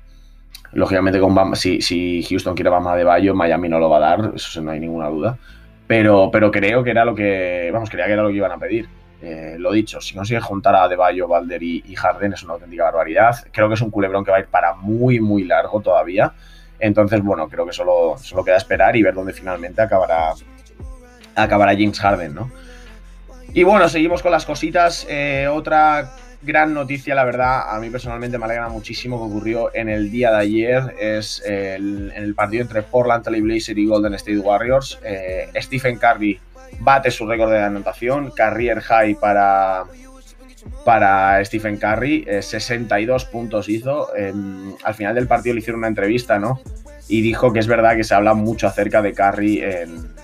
lógicamente, 0.73 1.19
con 1.19 1.35
Bama, 1.35 1.55
si, 1.55 1.81
si, 1.81 2.23
Houston 2.23 2.55
quiere 2.55 2.69
Bama 2.69 2.95
de 2.95 3.03
Bayo, 3.03 3.35
Miami 3.35 3.69
no 3.69 3.79
lo 3.79 3.89
va 3.89 3.97
a 3.97 3.99
dar, 3.99 4.31
eso 4.35 4.61
no 4.61 4.71
hay 4.71 4.79
ninguna 4.79 5.09
duda. 5.09 5.37
Pero, 5.87 6.29
pero 6.31 6.51
creo 6.51 6.83
que 6.83 6.89
era 6.89 7.05
lo 7.05 7.13
que, 7.13 7.69
vamos, 7.71 7.89
creía 7.89 8.07
que 8.07 8.13
era 8.13 8.23
lo 8.23 8.29
que 8.29 8.35
iban 8.35 8.51
a 8.51 8.57
pedir. 8.57 8.87
Eh, 9.21 9.55
lo 9.59 9.71
dicho, 9.71 10.01
si 10.01 10.15
consiguen 10.15 10.41
juntar 10.41 10.75
a 10.75 10.87
De 10.87 10.95
Bayo, 10.95 11.27
Balder 11.27 11.61
y, 11.61 11.83
y 11.87 11.95
Harden 11.95 12.33
es 12.33 12.43
una 12.43 12.53
auténtica 12.53 12.85
barbaridad. 12.85 13.35
Creo 13.51 13.67
que 13.67 13.75
es 13.75 13.81
un 13.81 13.91
culebrón 13.91 14.25
que 14.25 14.31
va 14.31 14.37
a 14.37 14.39
ir 14.41 14.47
para 14.47 14.73
muy, 14.73 15.19
muy 15.19 15.43
largo 15.43 15.81
todavía. 15.81 16.33
Entonces, 16.79 17.21
bueno, 17.21 17.47
creo 17.47 17.65
que 17.65 17.71
solo, 17.71 18.15
solo 18.17 18.43
queda 18.43 18.57
esperar 18.57 18.95
y 18.95 19.03
ver 19.03 19.13
dónde 19.13 19.33
finalmente 19.33 19.81
acabará, 19.81 20.33
acabará 21.35 21.73
James 21.73 21.99
Harden, 21.99 22.35
¿no? 22.35 22.51
Y 23.55 23.63
bueno, 23.63 23.87
seguimos 23.87 24.21
con 24.21 24.31
las 24.31 24.45
cositas. 24.45 25.07
Eh, 25.09 25.47
otra 25.49 26.11
gran 26.41 26.73
noticia, 26.73 27.15
la 27.15 27.23
verdad, 27.23 27.73
a 27.73 27.79
mí 27.79 27.89
personalmente 27.89 28.37
me 28.37 28.43
alegra 28.43 28.67
muchísimo 28.67 29.17
que 29.17 29.31
ocurrió 29.31 29.73
en 29.73 29.87
el 29.87 30.11
día 30.11 30.31
de 30.31 30.37
ayer. 30.39 30.93
Es 30.99 31.41
el, 31.45 32.11
en 32.13 32.21
el 32.21 32.35
partido 32.35 32.63
entre 32.63 32.81
Portland 32.81 33.23
Trail 33.23 33.41
Blazers 33.41 33.77
y 33.77 33.85
Golden 33.85 34.13
State 34.15 34.39
Warriors. 34.39 34.99
Eh, 35.05 35.47
Stephen 35.55 35.97
Curry 35.97 36.37
bate 36.79 37.09
su 37.11 37.25
récord 37.25 37.49
de 37.49 37.63
anotación, 37.63 38.31
career 38.31 38.81
high 38.81 39.15
para, 39.15 39.85
para 40.83 41.43
Stephen 41.45 41.77
Curry, 41.77 42.27
62 42.41 43.23
eh, 43.23 43.27
puntos 43.31 43.69
hizo. 43.69 44.09
al 44.83 44.93
final 44.95 45.15
del 45.15 45.27
partido 45.27 45.53
le 45.53 45.61
hicieron 45.61 45.79
una 45.79 45.87
entrevista, 45.87 46.39
¿no? 46.39 46.59
Y 47.07 47.21
dijo 47.21 47.53
que 47.53 47.59
es 47.59 47.67
verdad 47.67 47.95
que 47.95 48.03
se 48.03 48.15
habla 48.15 48.33
mucho 48.33 48.67
acerca 48.67 49.01
de 49.01 49.13
Curry 49.13 49.61
en, 49.61 50.14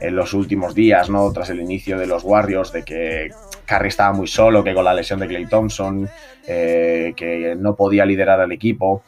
los 0.00 0.34
últimos 0.34 0.74
días, 0.74 1.08
¿no? 1.08 1.32
Tras 1.32 1.50
el 1.50 1.60
inicio 1.60 1.98
de 1.98 2.06
los 2.06 2.22
Warriors, 2.24 2.72
de 2.72 2.84
que 2.84 3.30
Curry 3.64 3.88
estaba 3.88 4.12
muy 4.12 4.26
solo, 4.26 4.62
que 4.62 4.74
con 4.74 4.84
la 4.84 4.94
lesión 4.94 5.20
de 5.20 5.26
Clay 5.26 5.46
Thompson, 5.46 6.08
eh, 6.46 7.12
que 7.16 7.56
no 7.58 7.74
podía 7.74 8.04
liderar 8.04 8.40
al 8.40 8.52
equipo. 8.52 9.02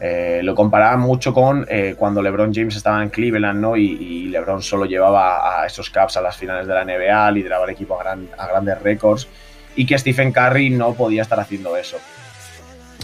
Eh, 0.00 0.40
lo 0.42 0.54
comparaba 0.54 0.96
mucho 0.96 1.34
con 1.34 1.66
cuando 1.98 2.22
LeBron 2.22 2.54
James 2.54 2.74
estaba 2.74 3.02
en 3.02 3.10
Cleveland, 3.10 3.60
¿no? 3.60 3.76
Y, 3.76 4.28
LeBron 4.28 4.62
solo 4.62 4.86
llevaba 4.86 5.60
a 5.62 5.66
esos 5.66 5.90
Caps 5.90 6.16
a 6.16 6.22
las 6.22 6.36
finales 6.36 6.66
de 6.66 6.74
la 6.74 6.84
NBA, 6.84 7.30
lideraba 7.32 7.64
el 7.64 7.70
equipo 7.70 8.00
a 8.00 8.46
grandes 8.46 8.82
récords 8.82 9.28
y 9.76 9.86
que 9.86 9.98
Stephen 9.98 10.32
Curry 10.32 10.70
no 10.70 10.94
podía 10.94 11.22
estar 11.22 11.40
haciendo 11.40 11.76
eso. 11.76 11.98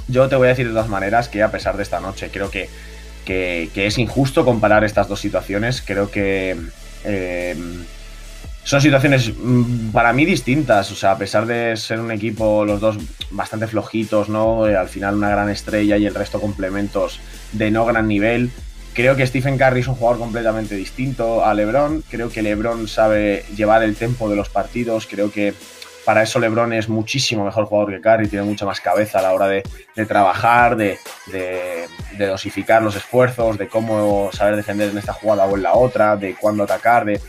Yo 0.08 0.28
te 0.28 0.36
voy 0.36 0.46
a 0.46 0.50
decir 0.50 0.66
de 0.66 0.72
todas 0.72 0.88
maneras 0.88 1.28
que 1.28 1.42
a 1.42 1.50
pesar 1.50 1.76
de 1.76 1.82
esta 1.82 2.00
noche, 2.00 2.30
creo 2.32 2.50
que, 2.50 2.68
que, 3.24 3.70
es 3.74 3.98
injusto 3.98 4.44
comparar 4.44 4.84
estas 4.84 5.08
dos 5.08 5.20
situaciones. 5.20 5.82
Creo 5.82 6.10
que 6.10 6.56
eh, 7.06 7.56
son 8.64 8.80
situaciones 8.80 9.32
mm, 9.38 9.90
para 9.92 10.12
mí 10.12 10.24
distintas. 10.24 10.90
O 10.90 10.96
sea, 10.96 11.12
a 11.12 11.18
pesar 11.18 11.46
de 11.46 11.76
ser 11.76 12.00
un 12.00 12.10
equipo, 12.10 12.64
los 12.64 12.80
dos 12.80 12.96
bastante 13.30 13.68
flojitos, 13.68 14.28
¿no? 14.28 14.66
Eh, 14.66 14.76
al 14.76 14.88
final 14.88 15.14
una 15.14 15.30
gran 15.30 15.48
estrella 15.48 15.96
y 15.96 16.04
el 16.04 16.14
resto 16.14 16.40
complementos 16.40 17.20
de 17.52 17.70
no 17.70 17.86
gran 17.86 18.08
nivel. 18.08 18.50
Creo 18.92 19.14
que 19.14 19.26
Stephen 19.26 19.56
Curry 19.56 19.80
es 19.80 19.88
un 19.88 19.94
jugador 19.94 20.18
completamente 20.18 20.74
distinto 20.74 21.44
a 21.44 21.54
LeBron. 21.54 22.02
Creo 22.10 22.28
que 22.28 22.42
LeBron 22.42 22.88
sabe 22.88 23.44
llevar 23.54 23.84
el 23.84 23.94
tempo 23.94 24.28
de 24.28 24.36
los 24.36 24.48
partidos. 24.48 25.06
Creo 25.06 25.30
que 25.30 25.54
para 26.06 26.22
eso 26.22 26.38
LeBron 26.38 26.72
es 26.72 26.88
muchísimo 26.88 27.44
mejor 27.44 27.64
jugador 27.64 27.92
que 27.92 28.00
Curry, 28.00 28.28
tiene 28.28 28.44
mucha 28.44 28.64
más 28.64 28.80
cabeza 28.80 29.18
a 29.18 29.22
la 29.22 29.34
hora 29.34 29.48
de, 29.48 29.64
trabajar, 30.06 30.76
de, 30.76 30.98
dosificar 32.16 32.80
los 32.80 32.94
esfuerzos, 32.94 33.58
de 33.58 33.66
cómo 33.66 34.30
saber 34.32 34.54
defender 34.54 34.90
en 34.90 34.98
esta 34.98 35.12
jugada 35.12 35.46
o 35.46 35.56
en 35.56 35.64
la 35.64 35.74
otra, 35.74 36.16
de 36.16 36.36
cuándo 36.36 36.62
atacar, 36.62 37.04
de... 37.04 37.20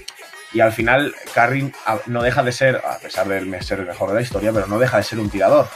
Y 0.53 0.60
al 0.60 0.72
final, 0.72 1.13
Curry 1.34 1.74
no 2.05 2.22
deja 2.22 2.43
de 2.43 2.51
ser, 2.51 2.77
a 2.88 3.00
pesar 3.00 3.27
de 3.27 3.62
ser 3.63 3.79
el 3.79 3.88
mejor 3.88 4.10
de 4.10 4.15
la 4.15 4.22
historia, 4.22 4.53
pero 4.53 4.67
no 4.67 4.77
deja 4.77 4.98
de 4.98 5.03
ser 5.03 5.19
un 5.19 5.31
tirador. 5.31 5.67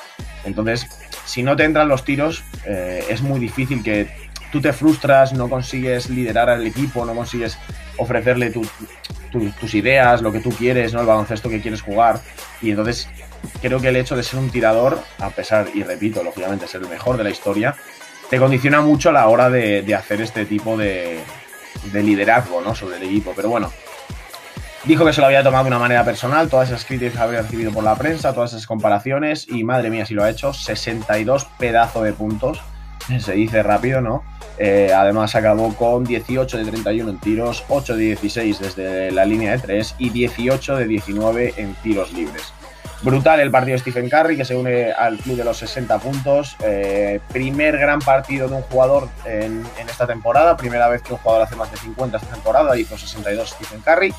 Entonces, 0.46 0.88
si 1.25 1.41
no 1.41 1.55
te 1.55 1.63
entran 1.63 1.89
los 1.89 2.05
tiros, 2.05 2.43
eh, 2.67 3.03
es 3.10 3.24
muy 3.24 3.39
difícil 3.39 3.81
que 3.81 4.10
tú 4.51 4.62
te 4.62 4.74
frustras, 4.74 5.34
no 5.34 5.50
consigues 5.50 6.10
liderar 6.10 6.51
al 6.51 6.67
equipo, 6.67 7.03
no 7.03 7.15
consigues 7.15 7.58
ofrecerle 7.98 8.51
tus 8.51 9.74
ideas, 9.74 10.21
lo 10.21 10.31
que 10.31 10.39
tú 10.39 10.50
quieres, 10.50 10.93
¿no? 10.93 11.01
El 11.01 11.07
baloncesto 11.07 11.50
que 11.50 11.62
quieres 11.62 11.81
jugar. 11.81 12.19
Y 12.62 12.71
entonces 12.71 13.10
creo 13.62 13.79
que 13.79 13.89
el 13.89 13.95
hecho 13.95 14.15
de 14.15 14.24
ser 14.24 14.39
un 14.39 14.50
tirador, 14.50 15.00
a 15.19 15.29
pesar, 15.29 15.67
y 15.74 15.83
repito, 15.83 16.24
lógicamente 16.24 16.67
ser 16.67 16.81
el 16.81 16.89
mejor 16.89 17.17
de 17.17 17.24
la 17.24 17.29
historia, 17.29 17.75
te 18.29 18.39
condiciona 18.39 18.81
mucho 18.81 19.10
a 19.10 19.13
la 19.13 19.27
hora 19.27 19.50
de, 19.50 19.95
hacer 19.95 20.21
este 20.21 20.45
tipo 20.45 20.77
de, 20.77 21.19
de 21.91 22.03
liderazgo, 22.03 22.62
¿no? 22.62 22.75
Sobre 22.75 22.98
el 22.98 23.03
equipo. 23.03 23.33
Pero 23.36 23.50
bueno, 23.50 23.71
Dijo 24.83 25.05
que 25.05 25.13
se 25.13 25.21
lo 25.21 25.27
había 25.27 25.43
tomado 25.43 25.65
de 25.65 25.67
una 25.67 25.77
manera 25.77 26.03
personal, 26.03 26.50
todas 26.50 26.69
esas 26.69 26.86
críticas 26.86 27.13
que 27.13 27.19
había 27.19 27.41
recibido 27.43 27.71
por 27.71 27.83
la 27.83 27.95
prensa, 27.95 28.33
todas 28.33 28.53
esas 28.53 28.65
comparaciones, 28.65 29.45
y 29.48 29.63
madre 29.63 29.91
mía 29.91 30.07
si 30.07 30.15
lo 30.15 30.24
ha 30.24 30.29
hecho, 30.29 30.53
62 30.53 31.45
pedazos 31.60 32.03
de 32.03 32.13
puntos, 32.13 32.62
se 33.19 33.33
dice 33.33 33.62
rápido, 33.62 34.01
¿no? 34.01 34.24
Eh, 34.58 34.91
además 34.96 35.36
acabó 35.36 35.74
con 35.75 36.03
18 36.03 36.58
de 36.58 36.65
31 36.65 37.10
en 37.10 37.20
tiros, 37.20 37.63
8 37.70 37.96
de 37.96 38.03
16 38.03 38.60
desde 38.60 39.12
la 39.12 39.25
línea 39.25 39.53
de 39.53 39.60
3 39.60 39.96
y 39.98 40.10
18 40.10 40.75
de 40.75 40.88
19 40.88 41.53
en 41.58 41.74
tiros 41.75 42.13
libres. 42.13 42.53
Brutal 43.03 43.39
el 43.39 43.50
partido 43.50 43.74
de 43.74 43.79
Stephen 43.79 44.10
Curry, 44.10 44.38
que 44.38 44.46
se 44.46 44.55
une 44.55 44.91
al 44.91 45.17
club 45.17 45.36
de 45.36 45.43
los 45.43 45.58
60 45.58 45.98
puntos. 45.98 46.55
Eh, 46.63 47.20
primer 47.29 47.77
gran 47.79 48.00
partido 48.00 48.48
de 48.48 48.55
un 48.55 48.62
jugador 48.62 49.10
en, 49.25 49.65
esta 49.89 50.05
temporada. 50.05 50.55
Primera 50.55 50.88
vez 50.88 51.01
que 51.01 51.13
un 51.13 51.20
jugador 51.20 51.48
hace 51.48 51.55
más 51.55 51.72
de 51.72 51.77
50 51.77 52.17
esta 52.17 52.29
temporada. 52.31 52.77
Hizo 52.77 52.96
62 52.96 53.50
Stephen 53.50 53.81
Curry. 53.81 54.13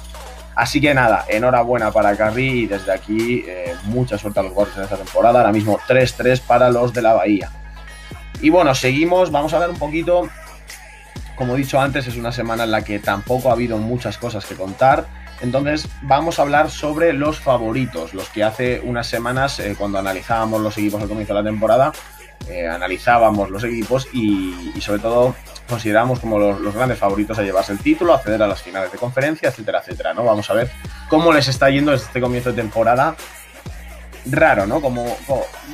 Así 0.57 0.81
que 0.81 0.93
nada, 0.93 1.25
enhorabuena 1.29 1.93
para 1.93 2.15
Carri 2.17 2.65
y 2.65 2.67
desde 2.67 2.93
aquí 2.93 3.45
eh, 3.47 3.75
mucha 3.85 4.19
suerte 4.19 4.41
a 4.41 4.43
los 4.43 4.53
Warriors 4.53 4.77
en 4.77 4.85
esta 4.85 4.97
temporada. 4.97 5.39
Ahora 5.39 5.53
mismo 5.53 5.79
3-3 5.89 6.41
para 6.41 6.69
los 6.69 6.93
de 6.93 7.03
la 7.03 7.15
Bahía. 7.15 7.51
Y 8.43 8.51
bueno, 8.51 8.75
seguimos, 8.75 9.31
vamos 9.31 9.55
a 9.55 9.61
ver 9.61 9.71
un 9.71 9.79
poquito, 9.79 10.29
como 11.37 11.55
he 11.55 11.59
dicho 11.59 11.81
antes, 11.81 12.09
es 12.09 12.17
una 12.17 12.33
semana 12.33 12.65
en 12.65 12.73
la 12.73 12.83
que 12.83 12.99
tampoco 12.99 13.49
ha 13.49 13.53
habido 13.53 13.79
muchas 13.79 14.19
cosas 14.19 14.45
que 14.45 14.57
contar. 14.57 15.07
Entonces 15.41 15.89
vamos 16.03 16.39
a 16.39 16.43
hablar 16.43 16.69
sobre 16.69 17.13
los 17.13 17.39
favoritos, 17.39 18.15
los 18.15 18.29
que 18.29 18.43
hace 18.43 18.81
unas 18.85 19.07
semanas, 19.07 19.61
eh, 19.61 19.77
cuando 19.79 19.99
analizábamos 19.99 20.61
los 20.61 20.77
equipos 20.77 21.03
al 21.03 21.09
comienzo 21.09 21.35
de 21.35 21.43
la 21.43 21.49
temporada, 21.49 21.93
eh, 22.49 22.67
analizábamos 22.67 23.49
los 23.51 23.63
equipos 23.63 24.09
y, 24.13 24.73
sobre 24.81 25.01
todo 25.01 25.37
consideramos 25.69 26.19
como 26.19 26.39
los, 26.39 26.75
grandes 26.75 26.99
favoritos 26.99 27.39
a 27.39 27.43
llevarse 27.43 27.73
el 27.73 27.79
título, 27.79 28.13
acceder 28.13 28.43
a 28.43 28.49
las 28.49 28.61
finales 28.61 28.91
de 28.91 28.99
conferencia, 28.99 29.49
etcétera, 29.51 29.79
etcétera, 29.79 30.15
¿no? 30.15 30.25
Vamos 30.25 30.51
a 30.51 30.55
ver 30.55 30.71
cómo 31.09 31.33
les 31.33 31.47
está 31.47 31.71
yendo 31.71 31.93
este 31.95 32.21
comienzo 32.21 32.51
de 32.51 32.57
temporada. 32.57 33.15
Raro, 34.27 34.67
¿no? 34.67 34.81
Como, 34.81 35.17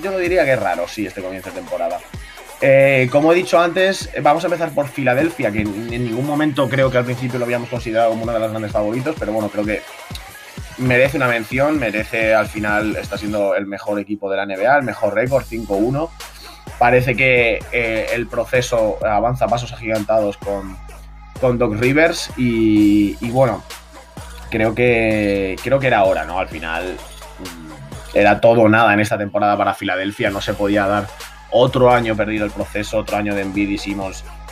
yo 0.02 0.10
no 0.10 0.18
diría 0.18 0.44
que 0.44 0.52
es 0.52 0.60
raro, 0.60 0.86
sí, 0.86 1.06
este 1.06 1.22
comienzo 1.22 1.48
de 1.48 1.56
temporada. 1.56 1.98
Eh, 2.60 3.08
como 3.12 3.32
he 3.32 3.36
dicho 3.36 3.60
antes, 3.60 4.10
vamos 4.22 4.42
a 4.44 4.48
empezar 4.48 4.70
por 4.70 4.88
Filadelfia, 4.88 5.52
que 5.52 5.60
en, 5.60 5.88
ningún 5.88 6.26
momento 6.26 6.68
creo 6.68 6.90
que 6.90 6.98
al 6.98 7.04
principio 7.04 7.38
lo 7.38 7.44
habíamos 7.44 7.68
considerado 7.68 8.10
como 8.10 8.24
uno 8.24 8.32
de 8.32 8.40
los 8.40 8.50
grandes 8.50 8.72
favoritos, 8.72 9.14
pero 9.18 9.32
bueno, 9.32 9.48
creo 9.48 9.64
que 9.64 9.82
merece 10.78 11.16
una 11.16 11.28
mención, 11.28 11.78
merece 11.78 12.34
al 12.34 12.46
final, 12.46 12.96
está 12.96 13.16
siendo 13.16 13.54
el 13.54 13.66
mejor 13.66 14.00
equipo 14.00 14.30
de 14.30 14.36
la 14.36 14.46
NBA, 14.46 14.78
el 14.78 14.84
mejor 14.84 15.14
récord, 15.14 15.44
5-1 15.44 16.08
parece 16.78 17.16
que 17.16 17.58
eh, 17.72 18.06
el 18.12 18.26
proceso 18.26 18.98
avanza 19.04 19.46
pasos 19.46 19.72
agigantados 19.72 20.36
con, 20.36 20.76
con 21.40 21.58
Doc 21.58 21.74
Rivers 21.74 22.30
y, 22.36 23.14
bueno, 23.30 23.62
creo 24.50 24.74
que, 24.74 25.56
creo 25.62 25.78
que 25.78 25.88
era 25.88 26.04
hora, 26.04 26.24
¿no? 26.24 26.38
Al 26.38 26.48
final 26.48 26.96
era 28.14 28.40
todo 28.40 28.62
o 28.62 28.68
nada 28.68 28.94
en 28.94 29.00
esta 29.00 29.18
temporada 29.18 29.56
para 29.56 29.74
Filadelfia, 29.74 30.30
no 30.30 30.40
se 30.40 30.54
podía 30.54 30.86
dar 30.86 31.06
otro 31.50 31.92
año 31.92 32.16
perdido 32.16 32.44
el 32.44 32.50
proceso, 32.50 32.98
otro 32.98 33.16
año 33.16 33.34
de 33.34 33.42
Embiid 33.42 33.70
y 33.70 33.96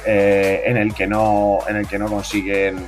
eh, 0.07 0.63
en, 0.67 0.77
el 0.77 0.95
que 0.95 1.07
no, 1.07 1.59
en 1.69 1.77
el 1.77 1.87
que 1.87 1.99
no 1.99 2.07
consiguen 2.09 2.85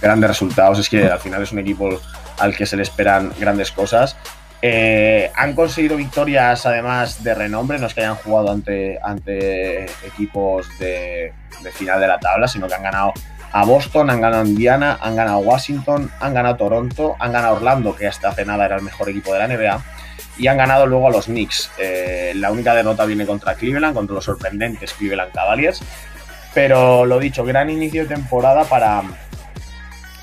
grandes 0.00 0.28
resultados. 0.28 0.78
Es 0.78 0.88
que 0.88 1.06
al 1.06 1.18
final 1.18 1.42
es 1.42 1.52
un 1.52 1.58
equipo 1.58 2.00
al 2.38 2.56
que 2.56 2.66
se 2.66 2.76
le 2.76 2.82
esperan 2.82 3.32
grandes 3.38 3.72
cosas. 3.72 4.16
Eh, 4.60 5.30
han 5.36 5.54
conseguido 5.54 5.96
victorias 5.96 6.66
además 6.66 7.22
de 7.22 7.34
renombre, 7.34 7.78
no 7.78 7.86
es 7.86 7.94
que 7.94 8.00
hayan 8.00 8.16
jugado 8.16 8.50
ante, 8.50 8.98
ante 9.02 9.84
equipos 10.04 10.66
de, 10.80 11.32
final 11.72 12.00
de 12.00 12.08
la 12.08 12.18
tabla, 12.18 12.48
sino 12.48 12.66
que 12.66 12.74
han 12.74 12.82
ganado 12.82 13.12
a 13.52 13.64
Boston, 13.64 14.10
han 14.10 14.20
ganado 14.20 14.42
a 14.42 14.46
Indiana, 14.46 14.98
han 15.00 15.14
ganado 15.14 15.36
a 15.36 15.40
Washington, 15.40 16.10
han 16.18 16.34
ganado 16.34 16.54
a 16.54 16.58
Toronto, 16.58 17.14
han 17.20 17.32
ganado 17.32 17.54
a 17.54 17.56
Orlando, 17.56 17.94
que 17.94 18.08
hasta 18.08 18.30
hace 18.30 18.44
nada 18.44 18.66
era 18.66 18.76
el 18.76 18.82
mejor 18.82 19.08
equipo 19.08 19.32
de 19.32 19.38
la 19.38 19.46
NBA, 19.46 19.80
y 20.38 20.46
han 20.46 20.56
ganado 20.56 20.86
luego 20.86 21.08
a 21.08 21.10
los 21.10 21.26
Knicks. 21.26 21.70
Eh, 21.78 22.32
la 22.36 22.50
única 22.50 22.74
derrota 22.74 23.04
viene 23.04 23.26
contra 23.26 23.54
Cleveland, 23.54 23.94
contra 23.94 24.14
los 24.14 24.24
sorprendentes 24.24 24.94
Cleveland 24.94 25.32
Cavaliers. 25.32 25.82
Pero 26.54 27.04
lo 27.04 27.18
dicho, 27.18 27.44
gran 27.44 27.68
inicio 27.68 28.02
de 28.02 28.14
temporada 28.14 28.64
para, 28.64 29.02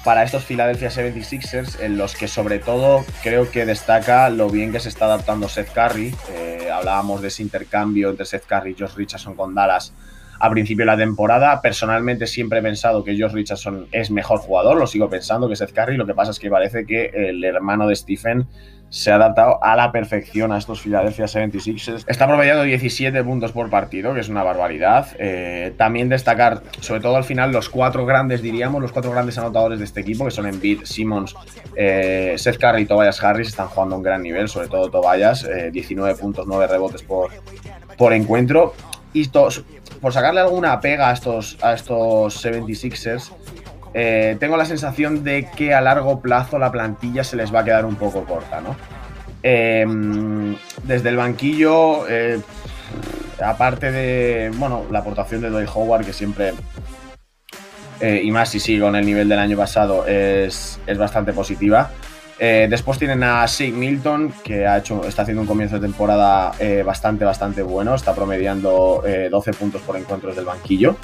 para 0.04 0.24
estos 0.24 0.44
Philadelphia 0.46 0.90
76ers, 0.90 1.80
en 1.80 1.98
los 1.98 2.16
que 2.16 2.28
sobre 2.28 2.60
todo 2.60 3.06
creo 3.22 3.52
que 3.52 3.66
destaca 3.66 4.30
lo 4.30 4.50
bien 4.50 4.72
que 4.72 4.80
se 4.80 4.90
está 4.90 5.06
adaptando 5.06 5.50
Seth 5.50 5.72
Curry. 5.72 6.16
Eh, 6.32 6.70
hablábamos 6.74 7.22
de 7.22 7.28
ese 7.28 7.44
intercambio 7.44 8.10
entre 8.10 8.26
Seth 8.26 8.46
Curry 8.46 8.72
y 8.72 8.82
Josh 8.82 8.96
Richardson 8.96 9.36
con 9.36 9.54
Dallas 9.54 9.94
a 10.40 10.50
principio 10.50 10.84
de 10.84 10.92
la 10.92 10.98
temporada. 10.98 11.62
Personalmente 11.62 12.28
siempre 12.28 12.60
he 12.60 12.62
pensado 12.62 13.04
que 13.04 13.20
Josh 13.20 13.34
Richardson 13.34 13.88
es 13.92 14.12
mejor 14.12 14.40
jugador, 14.40 14.78
lo 14.78 14.88
sigo 14.88 15.10
pensando 15.10 15.50
que 15.50 15.56
Seth 15.56 15.74
Curry. 15.74 15.98
Lo 15.98 16.06
que 16.06 16.14
pasa 16.14 16.32
es 16.32 16.40
que 16.40 16.50
parece 16.50 16.86
que 16.86 17.12
el 17.14 17.44
hermano 17.44 17.88
de 17.88 17.96
Stephen 17.96 18.48
se 18.90 19.12
ha 19.12 19.16
adaptado 19.16 19.62
a 19.62 19.76
la 19.76 19.92
perfección 19.92 20.52
a 20.52 20.58
estos 20.58 20.82
Philadelphia 20.82 21.26
76ers. 21.26 22.06
Está 22.08 22.28
promediando 22.28 22.64
17 22.64 23.24
puntos 23.24 23.52
por 23.52 23.70
partido, 23.70 24.14
que 24.14 24.22
es 24.22 24.30
una 24.30 24.44
barbaridad. 24.44 25.08
Eh, 25.20 25.74
también 25.78 26.08
destacar, 26.08 26.64
sobre 26.80 27.02
todo 27.02 27.18
al 27.18 27.24
final, 27.24 27.52
los 27.52 27.70
cuatro 27.70 28.06
grandes, 28.06 28.42
diríamos, 28.42 28.82
los 28.82 28.92
cuatro 28.92 29.12
grandes 29.12 29.38
anotadores 29.38 29.80
de 29.80 29.86
este 29.86 30.02
equipo, 30.02 30.26
que 30.26 30.32
son 30.32 30.48
Embiid, 30.48 30.84
Simmons, 30.84 31.36
eh, 31.76 32.36
Seth 32.38 32.58
Curry 32.58 32.84
y 32.84 32.86
Tobias 32.86 33.22
Harris, 33.22 33.50
están 33.50 33.68
jugando 33.68 33.96
a 33.96 33.98
un 33.98 34.04
gran 34.04 34.22
nivel, 34.22 34.48
sobre 34.48 34.68
todo 34.68 34.90
Tobias, 34.90 35.46
19 35.72 36.12
eh, 36.12 36.16
puntos, 36.16 36.46
9 36.48 36.68
rebotes 36.68 37.04
por, 37.04 37.32
por 37.98 38.14
encuentro. 38.14 38.74
Y 39.14 39.22
por 40.02 40.14
sacarle 40.14 40.42
alguna 40.42 40.80
pega 40.80 41.10
a 41.10 41.14
estos, 41.14 41.58
a 41.62 41.74
estos 41.74 42.44
76ers, 42.46 43.32
eh, 43.98 44.36
tengo 44.42 44.58
la 44.58 44.66
sensación 44.66 45.24
de 45.24 45.50
que 45.56 45.74
a 45.74 45.80
largo 45.80 46.20
plazo 46.20 46.60
la 46.60 46.70
plantilla 46.70 47.24
se 47.24 47.38
les 47.38 47.56
va 47.56 47.62
a 47.62 47.64
quedar 47.64 47.86
un 47.86 47.96
poco 47.96 48.26
corta, 48.26 48.60
¿no? 48.60 48.76
Em, 49.42 50.58
desde 50.84 51.10
el 51.10 51.16
banquillo, 51.16 52.06
eh, 52.10 52.42
aparte 53.42 53.94
de, 53.94 54.52
bueno, 54.56 54.84
la 54.92 55.00
aportación 55.00 55.40
de 55.42 55.50
Dwight 55.50 55.70
Howard, 55.74 56.06
que 56.06 56.12
siempre, 56.12 56.54
eh, 58.02 58.22
y 58.22 58.32
más 58.32 58.50
si 58.50 58.60
sigue 58.60 58.82
con 58.82 58.98
el 58.98 59.06
nivel 59.06 59.30
del 59.30 59.40
año 59.40 59.56
pasado, 59.56 60.06
es, 60.06 60.78
bastante 60.98 61.32
positiva. 61.32 61.90
Después 62.40 63.00
tienen 63.00 63.24
a 63.24 63.48
Sig 63.48 63.74
Milton, 63.74 64.34
que 64.44 64.66
está 65.08 65.22
haciendo 65.22 65.42
un 65.42 65.48
comienzo 65.48 65.76
de 65.76 65.82
temporada 65.82 66.52
bastante, 66.86 67.26
bastante 67.26 67.62
bueno. 67.62 67.96
Está 67.96 68.14
promediando 68.14 69.04
12 69.32 69.54
puntos 69.54 69.82
por 69.82 69.98
encuentros 69.98 70.36
del 70.36 70.46
banquillo. 70.46 70.98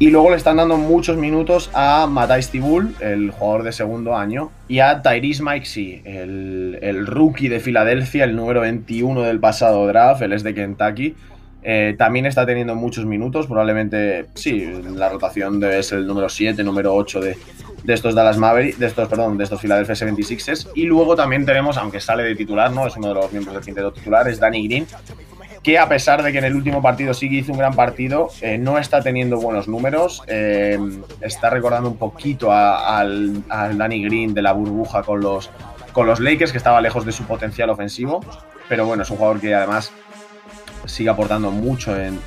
Y 0.00 0.10
luego 0.10 0.30
le 0.30 0.36
están 0.36 0.56
dando 0.56 0.76
muchos 0.76 1.16
minutos 1.16 1.70
a 1.72 2.08
Matthijs 2.08 2.50
Tibul, 2.50 2.96
el 2.98 3.30
jugador 3.30 3.62
de 3.62 3.70
segundo 3.70 4.16
año, 4.16 4.50
y 4.66 4.80
a 4.80 5.02
Tyrese 5.02 5.42
Maxey, 5.42 6.02
el, 6.04 6.78
el, 6.82 7.06
rookie 7.06 7.48
de 7.48 7.60
Filadelfia, 7.60 8.24
el 8.24 8.34
número 8.34 8.62
21 8.62 9.22
del 9.22 9.38
pasado 9.38 9.86
draft, 9.86 10.20
él 10.22 10.32
es 10.32 10.42
de 10.42 10.52
Kentucky. 10.52 11.14
Eh, 11.64 11.94
también 11.96 12.26
está 12.26 12.44
teniendo 12.44 12.74
muchos 12.74 13.06
minutos, 13.06 13.46
probablemente, 13.46 14.26
sí, 14.34 14.70
la 14.94 15.08
rotación 15.08 15.58
debe 15.58 15.82
ser 15.82 16.00
el 16.00 16.06
número 16.06 16.28
7, 16.28 16.62
número 16.62 16.94
8 16.94 17.20
de, 17.20 17.38
de 17.84 17.94
estos 17.94 18.14
Dallas 18.14 18.36
Mavericks, 18.36 18.78
de 18.78 18.86
estos, 18.86 19.08
perdón, 19.08 19.38
de 19.38 19.44
estos 19.44 19.60
Philadelphia 19.60 19.94
76ers. 19.94 20.68
Y 20.74 20.84
luego 20.84 21.16
también 21.16 21.46
tenemos, 21.46 21.76
aunque 21.76 22.00
sale 22.00 22.22
de 22.22 22.34
titular, 22.34 22.70
¿no? 22.70 22.86
Es 22.86 22.96
uno 22.96 23.08
de 23.08 23.14
los 23.14 23.32
miembros 23.32 23.54
del 23.54 23.64
quinteto 23.64 23.92
titular, 23.92 24.28
es 24.28 24.38
Danny 24.38 24.66
Green, 24.68 24.86
que 25.62 25.78
a 25.78 25.88
pesar 25.88 26.22
de 26.22 26.32
que 26.32 26.38
en 26.38 26.44
el 26.44 26.54
último 26.54 26.82
partido 26.82 27.14
sí 27.14 27.28
que 27.28 27.36
hizo 27.36 27.52
un 27.52 27.58
gran 27.58 27.74
partido, 27.74 28.28
eh, 28.42 28.58
no 28.58 28.78
está 28.78 29.00
teniendo 29.00 29.38
buenos 29.38 29.66
números. 29.66 30.22
Eh, 30.26 30.78
está 31.22 31.48
recordando 31.48 31.88
un 31.88 31.96
poquito 31.96 32.52
al, 32.52 33.42
Danny 33.48 34.04
Green 34.04 34.34
de 34.34 34.42
la 34.42 34.52
burbuja 34.52 35.02
con 35.02 35.20
los, 35.20 35.50
con 35.92 36.06
los 36.06 36.20
Lakers, 36.20 36.52
que 36.52 36.58
estaba 36.58 36.82
lejos 36.82 37.06
de 37.06 37.12
su 37.12 37.24
potencial 37.24 37.70
ofensivo. 37.70 38.22
Pero 38.68 38.86
bueno, 38.86 39.04
es 39.04 39.10
un 39.10 39.16
jugador 39.16 39.40
que 39.40 39.54
además 39.54 39.90
sigue 40.86 41.10
aportando 41.10 41.50
mucho 41.50 41.94
en, 41.96 42.20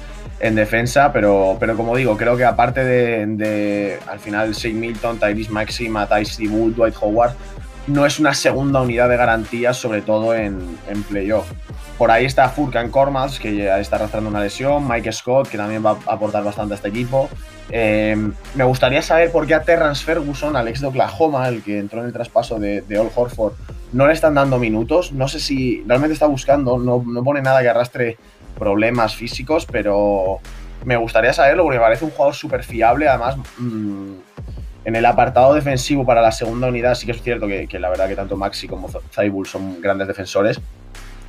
defensa, 0.56 1.12
pero, 1.12 1.58
pero 1.60 1.76
como 1.76 1.96
digo, 1.96 2.16
creo 2.16 2.38
que 2.38 2.46
aparte 2.46 2.84
de, 2.84 4.00
al 4.08 4.20
final 4.20 4.54
Shane 4.54 4.76
Milton, 4.76 5.20
Tyrese 5.20 5.52
Maxey, 5.52 5.90
Matthijs 5.90 6.40
Wood, 6.40 6.74
Dwight 6.74 6.96
Howard, 7.02 7.34
no 7.88 8.06
es 8.06 8.20
una 8.20 8.34
segunda 8.34 8.82
unidad 8.82 9.10
de 9.10 9.18
garantía, 9.18 9.74
sobre 9.74 10.02
todo 10.02 10.36
en, 10.36 10.60
en 10.90 11.04
playoff. 11.04 11.52
Por 11.98 12.12
ahí 12.12 12.26
está 12.26 12.48
Furkan 12.50 12.92
Kormaz, 12.92 13.40
que 13.40 13.56
ya 13.56 13.80
está 13.80 13.96
arrastrando 13.96 14.30
una 14.30 14.42
lesión, 14.42 14.88
Mike 14.88 15.12
Scott, 15.12 15.48
que 15.48 15.58
también 15.58 15.84
va 15.84 15.98
a 16.06 16.14
aportar 16.14 16.44
bastante 16.44 16.74
a 16.74 16.76
este 16.76 16.90
equipo. 16.90 17.28
Em, 17.72 18.34
me 18.54 18.64
gustaría 18.64 19.02
saber 19.02 19.32
por 19.32 19.48
qué 19.48 19.56
a 19.56 19.64
Terrence 19.64 20.04
Ferguson, 20.06 20.56
al 20.56 20.68
ex 20.68 20.80
de 20.80 20.88
Oklahoma, 20.88 21.48
el 21.48 21.64
que 21.64 21.80
entró 21.80 22.02
en 22.02 22.08
el 22.08 22.14
traspaso 22.14 22.60
de, 22.60 22.82
de 22.82 23.00
Old 23.00 23.12
Horford, 23.16 23.54
no 23.94 24.06
le 24.06 24.14
están 24.14 24.36
dando 24.36 24.60
minutos. 24.60 25.12
No 25.12 25.28
sé 25.28 25.40
si 25.40 25.84
realmente 25.88 26.14
está 26.14 26.28
buscando, 26.28 26.78
no, 26.78 27.04
pone 27.24 27.42
nada 27.42 27.62
que 27.62 27.70
arrastre 27.70 28.18
problemas 28.58 29.16
físicos, 29.16 29.66
pero 29.66 30.40
me 30.86 30.98
gustaría 30.98 31.34
saberlo 31.34 31.64
porque 31.64 31.78
me 31.78 31.84
parece 31.84 32.06
un 32.06 32.12
jugador 32.12 32.36
súper 32.36 32.64
fiable. 32.64 33.08
Además, 33.08 33.38
mm, 33.58 34.14
En 34.86 34.96
el 34.96 35.06
apartado 35.06 35.54
defensivo 35.54 36.06
para 36.06 36.22
la 36.22 36.32
segunda 36.32 36.68
unidad 36.68 36.96
sí 36.96 37.06
que 37.06 37.12
es 37.12 37.22
cierto 37.22 37.46
que, 37.46 37.68
la 37.78 37.90
verdad 37.90 38.08
que 38.08 38.16
tanto 38.16 38.38
Maxi 38.38 38.70
como 38.70 38.88
Zaibul 39.12 39.46
son 39.46 39.82
grandes 39.82 40.08
defensores, 40.08 40.62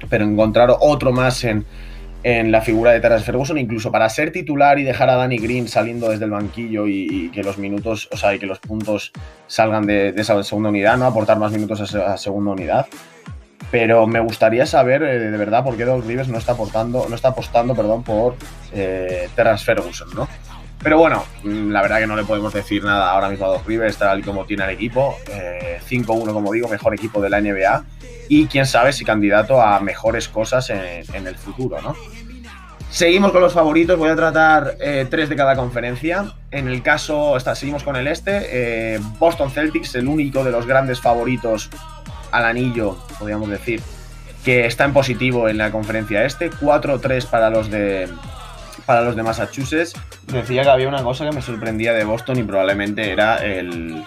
pero 0.09 0.25
encontrar 0.25 0.71
otro 0.79 1.11
más 1.11 1.43
en, 1.43 1.67
en 2.23 2.51
la 2.51 2.61
figura 2.61 2.93
de 2.93 3.01
Terence 3.01 3.25
Ferguson, 3.25 3.59
incluso 3.59 3.93
para 3.93 4.09
ser 4.09 4.33
titular 4.33 4.79
y 4.79 4.83
dejar 4.83 5.09
a 5.11 5.15
Danny 5.15 5.39
Green 5.39 5.69
saliendo 5.69 6.09
desde 6.11 6.25
el 6.25 6.33
banquillo 6.33 6.87
y, 6.87 7.31
que 7.31 7.43
los 7.43 7.59
minutos, 7.59 8.09
o 8.13 8.17
sea, 8.17 8.35
y 8.35 8.39
que 8.39 8.47
los 8.47 8.59
puntos 8.59 9.13
salgan 9.47 9.87
de, 9.87 10.09
esa 10.17 10.43
segunda 10.43 10.71
unidad, 10.71 10.97
¿no? 10.97 11.07
Aportar 11.07 11.39
más 11.39 11.53
minutos 11.53 11.81
a 11.81 11.85
esa 11.85 12.17
segunda 12.17 12.53
unidad. 12.53 12.87
Pero 13.71 14.07
me 14.07 14.21
gustaría 14.21 14.65
saber 14.67 15.03
eh, 15.03 15.19
de 15.19 15.37
verdad 15.37 15.63
por 15.63 15.77
qué 15.77 15.85
Doc 15.85 16.07
Rivers 16.07 16.29
no 16.29 16.39
está 16.39 16.53
aportando, 16.53 17.07
no 17.09 17.15
está 17.15 17.29
apostando, 17.29 17.75
perdón, 17.75 18.03
por 18.03 18.37
eh, 18.73 19.29
Terence 19.35 19.65
Ferguson, 19.65 20.09
¿no? 20.15 20.29
Pero 20.83 20.97
bueno, 20.99 21.25
mm, 21.43 21.71
la 21.71 21.83
verdad 21.83 21.99
que 21.99 22.07
no 22.07 22.17
le 22.17 22.25
podemos 22.25 22.53
decir 22.53 22.85
nada 22.85 23.11
ahora 23.11 23.29
mismo 23.29 23.47
a 23.47 23.49
Doc 23.49 23.67
Rivers, 23.67 23.99
tal 23.99 24.21
y 24.21 24.23
como 24.23 24.45
tiene 24.45 24.65
el 24.65 24.71
equipo. 24.71 25.17
5-1, 25.89 26.31
eh, 26.31 26.33
como 26.33 26.53
digo, 26.53 26.69
mejor 26.69 26.95
equipo 26.95 27.21
de 27.21 27.31
la 27.31 27.41
NBA. 27.41 27.85
Y 28.29 28.47
quién 28.47 28.67
sabe 28.67 28.93
si 28.93 29.05
candidato 29.05 29.61
a 29.61 29.81
mejores 29.81 30.29
cosas 30.29 30.71
en, 30.71 31.27
el 31.27 31.35
futuro, 31.35 31.81
¿no? 31.81 31.97
Seguimos 32.91 33.33
con 33.33 33.43
los 33.43 33.53
favoritos, 33.53 33.99
voy 33.99 34.09
a 34.09 34.17
tratar 34.17 34.77
eh, 34.81 35.07
tres 35.11 35.29
de 35.29 35.37
cada 35.37 35.57
conferencia. 35.57 36.33
En 36.51 36.69
el 36.69 36.83
caso, 36.83 37.37
está, 37.37 37.55
seguimos 37.55 37.83
con 37.83 37.97
el 37.97 38.07
este. 38.07 38.99
Boston 39.19 39.51
Celtics, 39.51 39.95
el 39.95 40.09
único 40.09 40.45
de 40.45 40.53
los 40.53 40.67
grandes 40.67 41.01
favoritos 41.01 41.71
al 42.31 42.45
anillo, 42.45 42.97
podríamos 43.19 43.49
decir, 43.49 43.83
que 44.45 44.67
está 44.67 44.85
en 44.85 44.93
positivo 44.93 45.49
en 45.49 45.59
la 45.59 45.71
conferencia 45.71 46.25
este. 46.25 46.51
4-3 46.51 47.27
para 47.27 47.51
los 47.51 47.71
de 47.71 48.09
para 48.87 49.03
los 49.03 49.17
de 49.17 49.23
Massachusetts. 49.23 49.93
Decía 50.33 50.63
que 50.63 50.71
había 50.71 50.89
una 50.89 51.03
cosa 51.03 51.29
que 51.29 51.35
me 51.35 51.43
sorprendía 51.43 51.93
de 51.93 52.05
Boston 52.05 52.39
y 52.39 52.43
probablemente 52.43 53.11
era 53.13 53.37
el, 53.37 54.03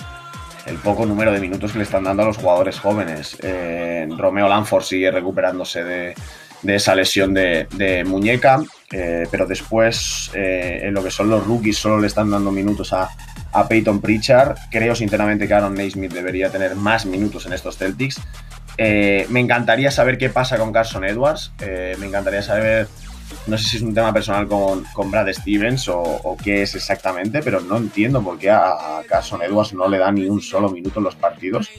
poco 0.83 1.05
número 1.05 1.31
de 1.31 1.39
minutos 1.39 1.71
que 1.73 1.77
le 1.77 1.83
están 1.83 2.03
dando 2.03 2.23
a 2.23 2.25
los 2.25 2.37
jugadores 2.37 2.79
jóvenes. 2.79 3.37
Eh, 3.43 4.07
Romeo 4.17 4.47
Lanford 4.47 4.83
sigue 4.83 5.11
recuperándose 5.11 5.83
de, 5.83 6.15
esa 6.65 6.95
lesión 6.95 7.33
de, 7.33 8.03
muñeca, 8.07 8.63
eh, 8.91 9.27
pero 9.29 9.45
después 9.45 10.31
eh, 10.33 10.79
en 10.83 10.93
lo 10.95 11.03
que 11.03 11.11
son 11.11 11.29
los 11.29 11.45
rookies 11.45 11.77
solo 11.77 11.99
le 11.99 12.07
están 12.07 12.31
dando 12.31 12.51
minutos 12.51 12.91
a, 12.93 13.09
a 13.51 13.67
Peyton 13.67 14.01
Pritchard. 14.01 14.57
Creo 14.69 14.95
sinceramente 14.95 15.47
que 15.47 15.53
Aaron 15.53 15.73
Naismith 15.73 16.13
debería 16.13 16.49
tener 16.49 16.75
más 16.75 17.05
minutos 17.05 17.45
en 17.45 17.53
estos 17.53 17.77
Celtics. 17.77 18.21
me 18.77 19.39
encantaría 19.39 19.91
saber 19.91 20.17
qué 20.17 20.29
pasa 20.29 20.57
con 20.57 20.71
Carson 20.71 21.03
Edwards. 21.03 21.51
me 21.59 22.05
encantaría 22.05 22.41
saber 22.41 22.87
no 23.47 23.57
sé 23.57 23.69
si 23.69 23.77
es 23.77 23.83
un 23.83 23.93
tema 23.93 24.13
personal 24.13 24.47
con, 24.47 25.11
Brad 25.11 25.31
Stevens 25.31 25.87
o, 25.87 26.37
qué 26.43 26.63
es 26.63 26.75
exactamente, 26.75 27.41
pero 27.41 27.61
no 27.61 27.77
entiendo 27.77 28.21
por 28.21 28.37
qué 28.37 28.49
a, 28.51 29.01
Carson 29.07 29.41
Edwards 29.41 29.73
no 29.73 29.87
le 29.87 29.97
da 29.97 30.11
ni 30.11 30.25
un 30.25 30.41
solo 30.41 30.69
minuto 30.69 30.99
en 30.99 31.05
los 31.05 31.15
partidos. 31.15 31.69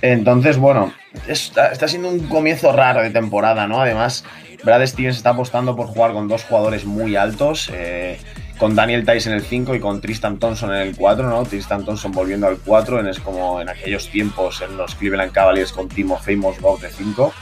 Entonces, 0.00 0.58
bueno, 0.58 0.92
está, 1.26 1.88
siendo 1.88 2.08
un 2.08 2.28
comienzo 2.28 2.72
raro 2.72 3.02
de 3.02 3.10
temporada, 3.10 3.66
¿no? 3.66 3.80
Además, 3.80 4.24
Brad 4.64 4.86
Stevens 4.86 5.16
está 5.16 5.30
apostando 5.30 5.76
por 5.76 5.86
jugar 5.86 6.12
con 6.12 6.28
dos 6.28 6.44
jugadores 6.44 6.84
muy 6.84 7.16
altos, 7.16 7.70
eh, 7.72 8.18
con 8.58 8.74
Daniel 8.74 9.06
Tice 9.06 9.30
en 9.30 9.36
el 9.36 9.42
5 9.42 9.74
y 9.74 9.80
con 9.80 10.00
Tristan 10.00 10.38
Thompson 10.38 10.74
en 10.74 10.88
el 10.88 10.96
4, 10.96 11.28
¿no? 11.28 11.44
Tristan 11.44 11.84
Thompson 11.84 12.12
volviendo 12.12 12.46
al 12.46 12.58
4, 12.58 13.00
en, 13.00 13.08
es 13.08 13.20
como 13.20 13.60
en 13.60 13.68
aquellos 13.68 14.08
tiempos 14.10 14.60
en 14.62 14.76
los 14.76 14.94
Cleveland 14.94 15.32
Cavaliers 15.32 15.72
con 15.72 15.88
Timo 15.88 16.18
Famous 16.18 16.60
Bob 16.60 16.80
de 16.80 16.90
5 16.90 17.32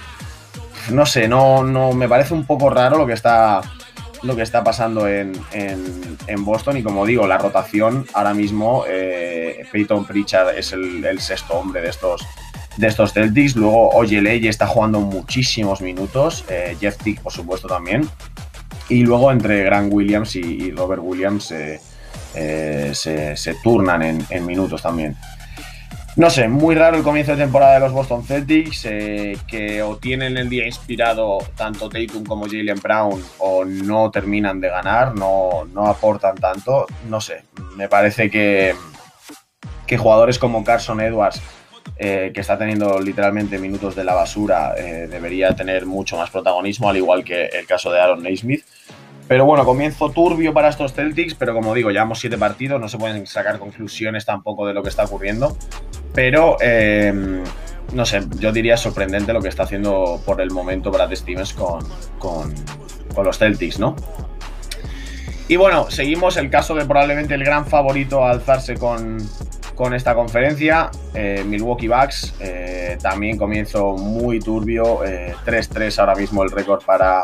no 0.91 1.07
sé, 1.07 1.29
no, 1.29 1.65
no, 1.65 1.93
me 1.93 2.09
parece 2.09 2.35
un 2.35 2.47
poco 2.47 2.71
raro 2.71 2.99
lo 2.99 3.07
que 3.07 3.13
está, 3.13 3.61
lo 4.23 4.37
que 4.37 4.43
está 4.43 4.63
pasando 4.63 5.09
en, 5.09 5.33
Boston 6.39 6.77
y 6.77 6.83
como 6.83 7.07
digo, 7.07 7.27
la 7.27 7.39
rotación 7.39 8.07
ahora 8.13 8.35
mismo, 8.35 8.85
eh, 8.87 9.65
Peyton 9.73 10.05
Pritchard 10.05 10.57
es 10.57 10.73
el, 10.73 11.21
sexto 11.21 11.55
hombre 11.55 11.81
de 11.81 11.89
estos, 11.89 12.25
de 12.77 12.87
estos 12.87 13.13
Celtics, 13.13 13.57
luego 13.57 13.91
Oyeley 13.91 14.47
está 14.47 14.67
jugando 14.67 15.01
muchísimos 15.01 15.81
minutos, 15.81 16.45
eh, 16.49 16.77
Jeff 16.81 16.97
Tick 16.99 17.21
por 17.21 17.33
supuesto 17.33 17.67
también, 17.67 18.09
y 18.89 19.03
luego 19.03 19.31
entre 19.33 19.63
Grant 19.65 19.93
Williams 19.93 20.37
y, 20.37 20.71
Robert 20.71 21.03
Williams 21.05 21.53
eh, 21.53 22.91
se, 22.95 23.55
turnan 23.63 24.03
en 24.03 24.47
minutos 24.47 24.83
también. 24.83 25.17
No 26.17 26.31
sé, 26.31 26.49
muy 26.49 26.75
raro 26.75 26.97
el 26.97 27.03
comienzo 27.03 27.33
de 27.33 27.45
temporada 27.45 27.75
de 27.75 27.81
los 27.81 27.93
Boston 27.93 28.25
Celtics, 28.25 28.87
eh, 28.87 29.37
que 29.47 29.83
o 29.83 29.99
tienen 29.99 30.39
el 30.39 30.49
día 30.49 30.65
inspirado 30.65 31.37
tanto 31.57 31.91
Tatum 31.91 32.25
como 32.25 32.47
Jalen 32.47 32.81
Brown 32.81 33.23
o 33.37 33.67
no 33.67 34.11
terminan 34.11 34.59
de 34.59 34.71
ganar, 34.71 35.15
no, 35.15 35.69
no 35.75 35.87
aportan 35.87 36.35
tanto. 36.37 36.87
No 37.11 37.21
sé, 37.21 37.43
me 37.77 37.91
parece 37.91 38.31
que, 38.31 38.75
que 39.87 39.99
jugadores 39.99 40.39
como 40.39 40.65
Carson 40.65 41.03
Edwards, 41.03 41.43
eh, 41.99 42.31
que 42.35 42.41
está 42.41 42.57
teniendo 42.57 42.99
literalmente 42.99 43.59
minutos 43.59 43.95
de 43.95 44.05
la 44.05 44.15
basura, 44.15 44.73
eh, 44.75 45.09
debería 45.11 45.55
tener 45.55 45.85
mucho 45.85 46.17
más 46.17 46.31
protagonismo, 46.31 46.89
al 46.89 46.97
igual 46.97 47.25
que 47.25 47.45
el 47.45 47.67
caso 47.67 47.93
de 47.93 48.01
Aaron 48.01 48.23
Naismith. 48.23 48.65
Pero 49.29 49.45
bueno, 49.45 49.65
comienzo 49.65 50.11
turbio 50.11 50.55
para 50.55 50.69
estos 50.69 50.93
Celtics, 50.93 51.35
pero 51.35 51.53
como 51.53 51.75
digo, 51.75 51.91
llevamos 51.91 52.21
siete 52.21 52.39
partidos, 52.39 52.81
no 52.81 52.89
se 52.89 52.97
pueden 52.97 53.27
sacar 53.27 53.59
conclusiones 53.59 54.25
tampoco 54.25 54.67
de 54.67 54.75
lo 54.75 54.83
que 54.83 54.89
está 54.89 55.05
ocurriendo. 55.05 55.57
Pero, 56.15 56.57
em, 56.61 57.43
no 57.93 58.07
sé, 58.07 58.21
yo 58.39 58.53
diría 58.53 58.77
sorprendente 58.77 59.33
lo 59.33 59.43
que 59.43 59.49
está 59.49 59.65
haciendo 59.65 60.21
por 60.25 60.41
el 60.41 60.53
momento 60.53 60.93
Brad 60.93 61.13
Stevens 61.15 61.53
con, 61.55 61.81
con, 62.19 62.55
los 63.25 63.39
Celtics, 63.39 63.79
¿no? 63.81 63.97
Y 65.49 65.57
bueno, 65.57 65.91
seguimos 65.91 66.37
el 66.37 66.51
caso 66.51 66.75
de 66.75 66.85
probablemente 66.85 67.35
el 67.35 67.45
gran 67.45 67.67
favorito 67.67 68.25
a 68.25 68.31
alzarse 68.31 68.75
con, 68.75 69.19
esta 69.95 70.15
conferencia, 70.15 70.91
eh, 71.15 71.43
Milwaukee 71.47 71.89
Bucks. 71.89 72.35
Eh, 72.41 72.99
también 73.03 73.39
comienzo 73.39 73.93
muy 73.93 74.39
turbio, 74.39 75.01
3-3 75.45 75.99
eh, 75.99 76.01
ahora 76.01 76.15
mismo 76.15 76.43
el 76.43 76.51
récord 76.51 76.85
para, 76.85 77.23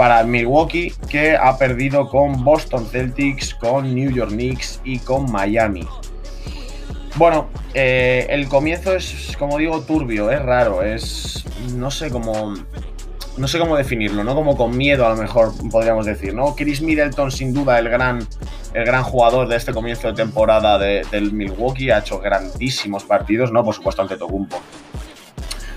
para 0.00 0.24
Milwaukee, 0.24 0.94
que 1.10 1.36
ha 1.36 1.58
perdido 1.58 2.08
con 2.08 2.42
Boston 2.42 2.86
Celtics, 2.86 3.54
con 3.54 3.94
New 3.94 4.10
York 4.10 4.30
Knicks 4.30 4.80
y 4.82 4.98
con 4.98 5.30
Miami. 5.30 5.86
Bueno, 7.16 7.50
eh, 7.74 8.26
el 8.30 8.48
comienzo 8.48 8.96
es, 8.96 9.36
como 9.38 9.58
digo, 9.58 9.82
turbio, 9.82 10.30
es 10.30 10.40
raro, 10.40 10.82
es. 10.82 11.44
No 11.74 11.90
sé 11.90 12.08
cómo. 12.08 12.54
No 13.36 13.46
sé 13.46 13.58
cómo 13.58 13.76
definirlo, 13.76 14.24
¿no? 14.24 14.34
Como 14.34 14.56
con 14.56 14.74
miedo, 14.74 15.04
a 15.04 15.10
lo 15.10 15.16
mejor 15.16 15.52
podríamos 15.70 16.06
decir, 16.06 16.32
¿no? 16.32 16.54
Chris 16.54 16.80
Middleton, 16.80 17.30
sin 17.30 17.52
duda, 17.52 17.78
el 17.78 17.90
gran, 17.90 18.26
el 18.72 18.86
gran 18.86 19.02
jugador 19.02 19.48
de 19.48 19.56
este 19.56 19.74
comienzo 19.74 20.08
de 20.08 20.14
temporada 20.14 20.78
del 20.78 21.32
Milwaukee, 21.34 21.90
ha 21.90 21.98
hecho 21.98 22.20
grandísimos 22.20 23.04
partidos, 23.04 23.52
¿no? 23.52 23.62
Por 23.62 23.74
supuesto, 23.74 24.00
ante 24.00 24.16
Tocumpo. 24.16 24.62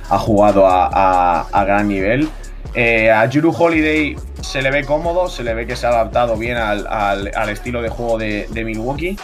Ha 0.10 0.18
jugado 0.18 0.66
a, 0.66 1.66
gran 1.66 1.90
nivel. 1.90 2.30
Eh, 2.76 3.12
a 3.12 3.30
Juru 3.32 3.54
Holiday 3.56 4.16
se 4.42 4.62
le 4.62 4.72
ve 4.72 4.84
cómodo, 4.84 5.30
se 5.30 5.44
le 5.44 5.54
ve 5.54 5.68
que 5.68 5.76
se 5.76 5.86
ha 5.86 5.90
adaptado 5.90 6.36
bien 6.38 6.58
al, 6.58 7.50
estilo 7.50 7.82
de 7.82 7.90
juego 7.90 8.18
de, 8.18 8.64
Milwaukee, 8.66 9.18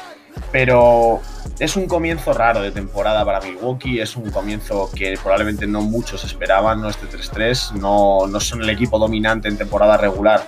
pero 0.51 1.19
es 1.57 1.75
un 1.75 1.87
comienzo 1.87 2.33
raro 2.33 2.61
de 2.61 2.71
temporada 2.71 3.25
para 3.25 3.41
Milwaukee, 3.41 3.99
es 3.99 4.15
un 4.15 4.29
comienzo 4.29 4.89
que 4.95 5.17
probablemente 5.21 5.65
no 5.65 5.81
muchos 5.81 6.23
esperaban, 6.23 6.81
¿no? 6.81 6.89
Este 6.89 7.07
3-3, 7.07 7.73
no, 7.73 8.27
no 8.27 8.39
son 8.39 8.61
el 8.61 8.69
equipo 8.69 8.99
dominante 8.99 9.47
en 9.47 9.57
temporada 9.57 9.97
regular 9.97 10.43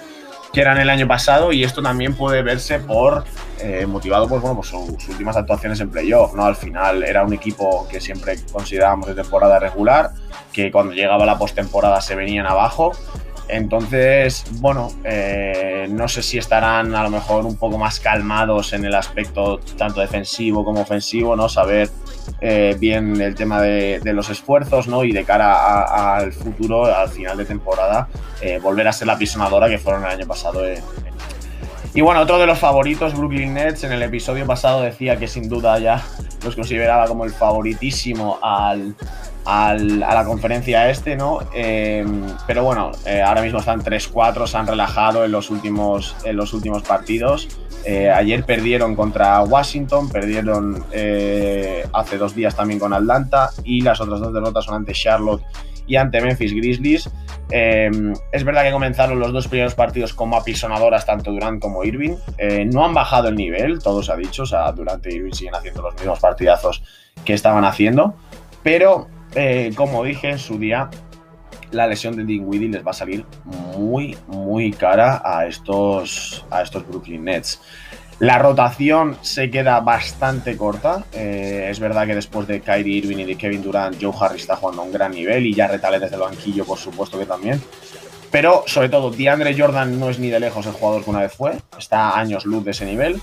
que 0.53 0.61
eran 0.61 0.77
el 0.77 0.89
año 0.89 1.07
pasado 1.07 1.51
y 1.53 1.63
esto 1.63 1.81
también 1.81 2.15
puede 2.15 2.41
verse 2.41 2.79
por 2.79 3.23
eh, 3.59 3.85
motivado 3.85 4.27
pues, 4.27 4.41
bueno, 4.41 4.55
por 4.55 4.65
sus, 4.65 5.07
últimas 5.07 5.37
actuaciones 5.37 5.79
en 5.79 5.89
playoff, 5.89 6.33
¿no? 6.33 6.45
Al 6.45 6.55
final 6.55 7.03
era 7.03 7.23
un 7.23 7.33
equipo 7.33 7.87
que 7.89 8.01
siempre 8.01 8.37
considerábamos 8.51 9.07
de 9.07 9.15
temporada 9.15 9.59
regular, 9.59 10.11
que 10.51 10.71
cuando 10.71 10.93
llegaba 10.93 11.25
la 11.25 11.37
postemporada 11.37 12.01
se 12.01 12.15
venían 12.15 12.45
abajo 12.47 12.91
entonces, 13.51 14.45
bueno, 14.61 14.93
eh, 15.03 15.85
no 15.89 16.07
sé 16.07 16.23
si 16.23 16.37
estarán 16.37 16.95
a 16.95 17.03
lo 17.03 17.09
mejor 17.09 17.45
un 17.45 17.57
poco 17.57 17.77
más 17.77 17.99
calmados 17.99 18.71
en 18.71 18.85
el 18.85 18.95
aspecto 18.95 19.59
tanto 19.77 19.99
defensivo 19.99 20.63
como 20.63 20.81
ofensivo, 20.81 21.35
¿no? 21.35 21.49
Saber 21.49 21.89
eh, 22.39 22.75
bien 22.79 23.19
el 23.21 23.35
tema 23.35 23.61
de, 23.61 24.01
los 24.13 24.29
esfuerzos, 24.29 24.87
¿no? 24.87 25.03
Y 25.03 25.11
de 25.11 25.23
cara 25.23 26.15
al 26.15 26.33
futuro, 26.33 26.85
al 26.85 27.09
final 27.09 27.37
de 27.37 27.45
temporada, 27.45 28.07
eh, 28.41 28.59
volver 28.61 28.87
a 28.87 28.93
ser 28.93 29.07
la 29.07 29.17
pisonadora 29.17 29.69
que 29.69 29.77
fueron 29.77 30.03
el 30.05 30.11
año 30.11 30.27
pasado. 30.27 30.63
Y 31.93 32.01
bueno, 32.01 32.21
otro 32.21 32.39
de 32.39 32.47
los 32.47 32.59
favoritos, 32.59 33.15
Brooklyn 33.15 33.53
Nets, 33.53 33.83
en 33.83 33.91
el 33.91 34.03
episodio 34.03 34.45
pasado 34.45 34.81
decía 34.81 35.17
que 35.17 35.27
sin 35.27 35.49
duda 35.49 35.79
ya 35.79 36.03
los 36.43 36.55
consideraba 36.55 37.07
como 37.07 37.25
el 37.25 37.31
favoritísimo 37.31 38.39
al, 38.41 38.95
a 39.45 39.73
la 39.75 40.23
conferencia 40.25 40.89
este, 40.89 41.15
¿no? 41.15 41.39
Eh, 41.53 42.05
pero 42.45 42.63
bueno, 42.63 42.91
eh, 43.05 43.21
ahora 43.21 43.41
mismo 43.41 43.59
están 43.59 43.81
3-4, 43.81 44.47
se 44.47 44.57
han 44.57 44.67
relajado 44.67 45.25
en 45.25 45.31
los 45.31 45.49
últimos, 45.49 46.15
en 46.23 46.37
los 46.37 46.53
últimos 46.53 46.83
partidos. 46.83 47.47
Eh, 47.83 48.11
ayer 48.11 48.43
perdieron 48.43 48.95
contra 48.95 49.41
Washington, 49.41 50.09
perdieron 50.09 50.85
hace 51.93 52.17
dos 52.17 52.35
días 52.35 52.55
también 52.55 52.79
con 52.79 52.93
Atlanta 52.93 53.49
y 53.63 53.81
las 53.81 53.99
otras 53.99 54.19
dos 54.19 54.33
derrotas 54.33 54.65
son 54.65 54.75
ante 54.75 54.93
Charlotte 54.93 55.43
y 55.87 55.95
ante 55.95 56.21
Memphis 56.21 56.53
Grizzlies. 56.53 57.09
Es 57.49 58.43
verdad 58.43 58.63
que 58.63 58.71
comenzaron 58.71 59.19
los 59.19 59.33
dos 59.33 59.47
primeros 59.47 59.73
partidos 59.73 60.13
como 60.13 60.37
apisonadoras, 60.37 61.07
tanto 61.07 61.31
Durant 61.31 61.59
como 61.59 61.80
Irving. 61.83 62.15
Eh, 62.37 62.65
no 62.65 62.85
han 62.85 62.93
bajado 62.93 63.29
el 63.29 63.35
nivel, 63.35 63.79
todo 63.79 64.01
se 64.03 64.11
ha 64.11 64.15
dicho. 64.15 64.43
O 64.43 64.45
sea, 64.45 64.71
Durant 64.71 65.05
y 65.07 65.15
Irving 65.15 65.31
siguen 65.31 65.55
haciendo 65.55 65.81
los 65.81 65.93
mismos 65.95 66.19
partidazos 66.19 66.83
que 67.25 67.33
estaban 67.33 67.65
haciendo. 67.65 68.15
Pero, 68.63 69.07
eh, 69.35 69.71
como 69.75 70.03
dije 70.03 70.29
en 70.29 70.39
su 70.39 70.57
día, 70.57 70.89
la 71.71 71.87
lesión 71.87 72.15
de 72.15 72.23
Dinwiddie 72.23 72.69
les 72.69 72.85
va 72.85 72.91
a 72.91 72.93
salir 72.93 73.25
muy, 73.45 74.17
muy 74.27 74.71
cara 74.71 75.21
a 75.23 75.45
estos, 75.45 76.45
a 76.49 76.61
estos 76.61 76.87
Brooklyn 76.87 77.23
Nets. 77.23 77.61
La 78.19 78.37
rotación 78.37 79.17
se 79.21 79.49
queda 79.49 79.79
bastante 79.79 80.55
corta. 80.55 81.05
Eh, 81.11 81.69
es 81.71 81.79
verdad 81.79 82.05
que 82.05 82.13
después 82.13 82.47
de 82.47 82.61
Kyrie 82.61 82.97
Irving 82.97 83.17
y 83.17 83.23
de 83.23 83.35
Kevin 83.35 83.63
Durant, 83.63 83.97
Joe 83.99 84.13
Harris 84.19 84.43
está 84.43 84.57
jugando 84.57 84.83
a 84.83 84.85
un 84.85 84.91
gran 84.91 85.11
nivel 85.11 85.47
y 85.47 85.55
ya 85.55 85.67
retale 85.67 85.97
desde 85.97 86.17
el 86.17 86.21
banquillo, 86.21 86.63
por 86.63 86.77
supuesto 86.77 87.17
que 87.17 87.25
también. 87.25 87.59
Pero 88.31 88.63
sobre 88.65 88.89
todo, 88.89 89.11
DeAndre 89.11 89.57
Jordan 89.57 89.99
no 89.99 90.09
es 90.09 90.19
ni 90.19 90.29
de 90.29 90.39
lejos 90.39 90.65
el 90.65 90.73
jugador 90.73 91.03
que 91.03 91.09
una 91.09 91.19
vez 91.19 91.33
fue. 91.33 91.53
Está 91.77 92.17
años 92.17 92.45
luz 92.45 92.63
de 92.63 92.71
ese 92.71 92.85
nivel. 92.85 93.21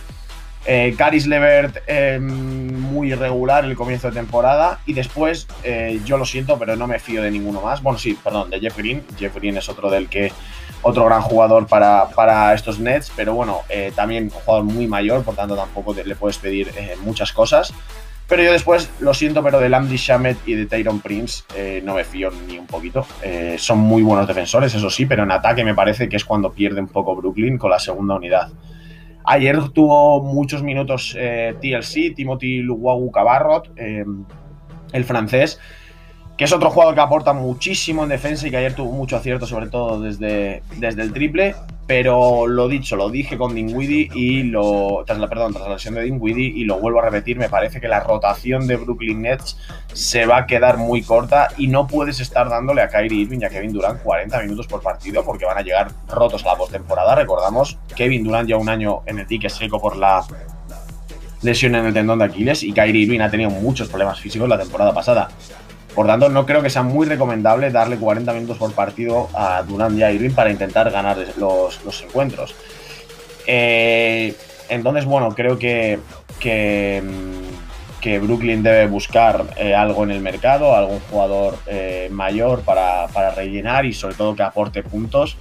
Eh, 0.66 0.94
Caris 0.99 1.27
Levert 1.27 1.79
eh, 1.87 2.18
muy 2.21 3.12
irregular 3.12 3.64
el 3.64 3.75
comienzo 3.75 4.09
de 4.09 4.14
temporada 4.14 4.81
y 4.85 4.92
después, 4.92 5.47
eh, 5.64 5.99
yo 6.05 6.18
lo 6.18 6.27
siento, 6.27 6.59
pero 6.59 6.77
no 6.77 6.87
me 6.87 6.99
fío 6.99 7.23
de 7.23 7.31
ninguno 7.31 7.62
más. 7.62 7.83
Bueno, 7.83 7.99
sí, 7.99 8.18
perdón, 8.23 8.51
de 8.51 8.61
Jeff 8.61 8.77
Green. 8.77 9.03
Jeff 9.18 9.35
Green 9.35 9.57
es 9.57 9.68
otro 9.68 9.90
del 9.90 10.09
que 10.09 10.31
otro 10.83 11.05
gran 11.05 11.23
jugador 11.23 11.66
para, 11.66 12.55
estos 12.55 12.79
Nets, 12.79 13.12
pero 13.16 13.35
bueno, 13.35 13.62
eh, 13.68 13.92
también 13.94 14.25
un 14.25 14.31
jugador 14.31 14.64
muy 14.64 14.87
mayor, 14.87 15.25
por 15.25 15.35
tanto 15.35 15.57
tampoco 15.57 15.94
le 15.94 16.14
puedes 16.14 16.38
pedir 16.38 16.71
eh, 16.77 16.97
muchas 17.03 17.33
cosas. 17.33 17.73
Pero 18.29 18.43
yo 18.43 18.53
después, 18.53 18.91
lo 19.01 19.14
siento, 19.14 19.43
pero 19.43 19.59
de 19.59 19.71
Lamdy 19.71 19.97
Shamet 19.97 20.37
y 20.47 20.55
de 20.55 20.67
Tyron 20.67 21.01
Prince 21.01 21.45
eh, 21.57 21.83
no 21.83 21.95
me 21.95 22.05
fío 22.05 22.31
ni 22.47 22.59
un 22.59 22.67
poquito. 22.67 23.07
son 23.57 23.79
muy 23.79 24.03
buenos 24.03 24.29
defensores, 24.29 24.75
eso 24.75 24.91
sí, 24.91 25.07
pero 25.07 25.23
en 25.23 25.31
ataque 25.31 25.64
me 25.64 25.75
parece 25.75 26.09
que 26.09 26.17
es 26.17 26.25
cuando 26.25 26.53
pierde 26.53 26.81
un 26.81 26.88
poco 26.88 27.17
Brooklyn 27.17 27.57
con 27.57 27.71
la 27.71 27.79
segunda 27.79 28.17
unidad. 28.17 28.51
Ayer 29.25 29.71
tuvo 29.71 30.23
muchos 30.23 30.62
minutos 30.62 31.17
TLC, 31.61 32.14
Timothy 32.14 32.59
Luwagu 32.59 33.11
Cabarrot, 33.11 33.71
el 33.77 35.05
francés, 35.05 35.59
que 36.38 36.45
es 36.45 36.53
otro 36.53 36.71
jugador 36.71 36.95
que 36.95 37.01
aporta 37.01 37.33
muchísimo 37.33 38.05
en 38.05 38.11
defensa 38.11 38.47
y 38.47 38.51
que 38.51 38.57
ayer 38.57 38.73
tuvo 38.73 38.93
mucho 38.93 39.17
acierto, 39.17 39.45
sobre 39.45 39.67
todo 39.69 40.01
desde, 40.01 40.62
desde 40.77 41.03
el 41.03 41.12
triple. 41.12 41.57
Pero 41.88 42.46
lo 42.46 42.68
dicho, 42.68 42.96
lo 42.96 43.09
dije 43.09 43.38
con 43.38 43.55
Dinwiddie 43.55 44.11
y 44.14 44.42
lo. 44.42 45.05
Tras 45.07 45.18
la, 45.18 45.27
perdón, 45.27 45.55
tras 45.55 45.66
la 45.66 45.72
lesión 45.72 45.94
de 45.94 46.03
Dinwiddie 46.03 46.53
y 46.55 46.64
lo 46.64 46.79
vuelvo 46.79 47.01
a 47.01 47.07
repetir, 47.07 47.38
me 47.38 47.48
parece 47.48 47.81
que 47.81 47.88
la 47.88 48.01
rotación 48.01 48.66
de 48.66 48.77
Brooklyn 48.77 49.22
Nets 49.22 49.57
se 49.94 50.27
va 50.27 50.37
a 50.37 50.46
quedar 50.46 50.77
muy 50.77 51.01
corta 51.01 51.48
y 51.57 51.66
no 51.66 51.87
puedes 51.87 52.20
estar 52.20 52.51
dándole 52.51 52.83
a 52.83 52.88
Kyrie 52.88 53.22
Irving 53.22 53.38
y 53.40 53.44
a 53.46 53.48
Kevin 53.48 53.72
Durant 53.72 54.03
40 54.03 54.42
minutos 54.42 54.66
por 54.66 54.83
partido 54.83 55.24
porque 55.24 55.46
van 55.46 55.57
a 55.57 55.62
llegar 55.62 55.90
rotos 56.09 56.44
a 56.44 56.48
la 56.48 56.57
postemporada. 56.57 57.14
Recordamos, 57.14 57.79
Kevin 57.96 58.22
Durant 58.22 58.46
ya 58.46 58.59
un 58.59 58.68
año 58.68 59.01
en 59.07 59.20
el 59.20 59.27
dique 59.27 59.48
seco 59.48 59.81
por 59.81 59.96
la 59.96 60.22
lesión 61.40 61.74
en 61.74 61.87
el 61.87 61.94
tendón 61.94 62.18
de 62.18 62.27
Aquiles 62.27 62.64
y 62.64 62.72
Kyrie 62.74 63.05
Irving 63.05 63.20
ha 63.20 63.31
tenido 63.31 63.48
muchos 63.48 63.88
problemas 63.88 64.20
físicos 64.20 64.46
la 64.46 64.59
temporada 64.59 64.92
pasada. 64.92 65.31
Por 65.98 66.06
tanto, 66.06 66.28
no 66.28 66.46
creo 66.46 66.62
que 66.62 66.70
sea 66.70 66.84
muy 66.84 67.08
recomendable 67.08 67.72
darle 67.72 67.96
40 67.96 68.32
minutos 68.32 68.56
por 68.56 68.72
partido 68.72 69.28
a 69.34 69.64
Durant 69.64 69.98
y 69.98 70.04
a 70.04 70.12
Irving 70.12 70.30
para 70.30 70.48
intentar 70.48 70.88
ganar 70.92 71.18
los, 71.37 71.80
encuentros. 72.04 72.54
Eh, 73.48 74.32
entonces, 74.68 75.06
bueno, 75.06 75.30
creo 75.34 75.58
que, 75.58 75.98
que, 76.38 77.02
mm, 77.02 78.24
Brooklyn 78.24 78.62
debe 78.62 78.87
buscar 78.87 79.44
eh, 79.56 79.74
algo 79.74 80.04
en 80.04 80.12
el 80.12 80.20
mercado, 80.20 80.76
algún 80.76 81.00
jugador 81.00 81.58
eh, 81.66 82.06
mayor 82.12 82.61
para, 82.61 83.08
para, 83.08 83.32
rellenar 83.32 83.84
y 83.84 83.92
sobre 83.92 84.14
todo 84.14 84.37
que 84.37 84.44
aporte 84.44 84.84
puntos. 84.84 85.37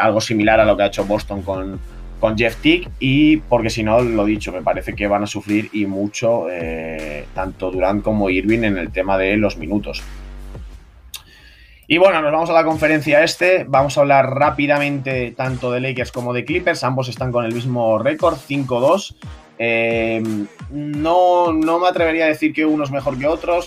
algo 0.00 0.20
similar 0.20 0.58
a 0.58 0.64
lo 0.64 0.76
que 0.76 0.82
ha 0.82 0.86
hecho 0.86 1.04
Boston 1.04 1.42
con, 1.42 1.78
con 2.20 2.36
Jeff 2.36 2.56
Tick 2.56 2.90
y 2.98 3.38
porque 3.38 3.70
si 3.70 3.82
no, 3.82 4.00
lo 4.00 4.24
dicho, 4.24 4.52
me 4.52 4.62
parece 4.62 4.94
que 4.94 5.06
van 5.06 5.22
a 5.22 5.26
sufrir 5.26 5.68
y 5.72 5.86
mucho 5.86 6.46
eh, 6.50 7.26
tanto 7.34 7.70
Durant 7.70 8.02
como 8.02 8.30
Irving 8.30 8.64
en 8.64 8.78
el 8.78 8.90
tema 8.90 9.18
de 9.18 9.36
los 9.36 9.56
minutos. 9.56 10.02
Y 11.88 11.98
bueno, 11.98 12.20
nos 12.20 12.32
vamos 12.32 12.50
a 12.50 12.52
la 12.52 12.64
conferencia 12.64 13.22
este, 13.22 13.64
vamos 13.68 13.96
a 13.96 14.00
hablar 14.00 14.30
rápidamente 14.30 15.32
tanto 15.36 15.70
de 15.70 15.80
Lakers 15.80 16.10
como 16.10 16.32
de 16.32 16.44
Clippers, 16.44 16.82
ambos 16.82 17.08
están 17.08 17.30
con 17.30 17.44
el 17.44 17.54
mismo 17.54 17.98
récord, 17.98 18.36
5-2. 18.36 19.14
Eh, 19.58 20.22
no, 20.70 21.52
no 21.52 21.78
me 21.78 21.88
atrevería 21.88 22.24
a 22.24 22.28
decir 22.28 22.52
que 22.52 22.66
uno 22.66 22.84
es 22.84 22.90
mejor 22.90 23.18
que 23.18 23.26
otros, 23.26 23.66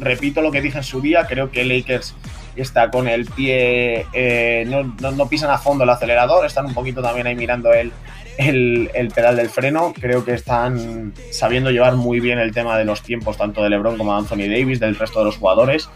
repito 0.00 0.40
lo 0.40 0.50
que 0.50 0.62
dije 0.62 0.78
en 0.78 0.84
su 0.84 1.00
día, 1.00 1.26
creo 1.26 1.50
que 1.50 1.64
Lakers 1.64 2.14
está 2.62 2.90
con 2.90 3.08
el 3.08 3.26
pie, 3.26 4.06
eh, 4.12 4.64
no, 4.66 5.28
pisan 5.28 5.50
a 5.50 5.58
fondo 5.58 5.84
el 5.84 5.90
acelerador, 5.90 6.46
están 6.46 6.66
un 6.66 6.74
poquito 6.74 7.02
también 7.02 7.26
ahí 7.26 7.34
mirando 7.34 7.72
el, 7.72 7.92
el, 8.38 9.10
pedal 9.14 9.36
del 9.36 9.48
freno. 9.48 9.92
Creo 9.98 10.24
que 10.24 10.34
están 10.34 11.12
sabiendo 11.30 11.70
llevar 11.70 11.96
muy 11.96 12.20
bien 12.20 12.38
el 12.38 12.52
tema 12.52 12.76
de 12.78 12.84
los 12.84 13.02
tiempos, 13.02 13.36
tanto 13.36 13.62
de 13.62 13.70
LeBron 13.70 13.96
como 13.96 14.12
de 14.12 14.18
Anthony 14.18 14.50
Davis, 14.50 14.80
del 14.80 14.96
resto 14.96 15.20
de 15.20 15.26
los 15.26 15.36
jugadores. 15.36 15.88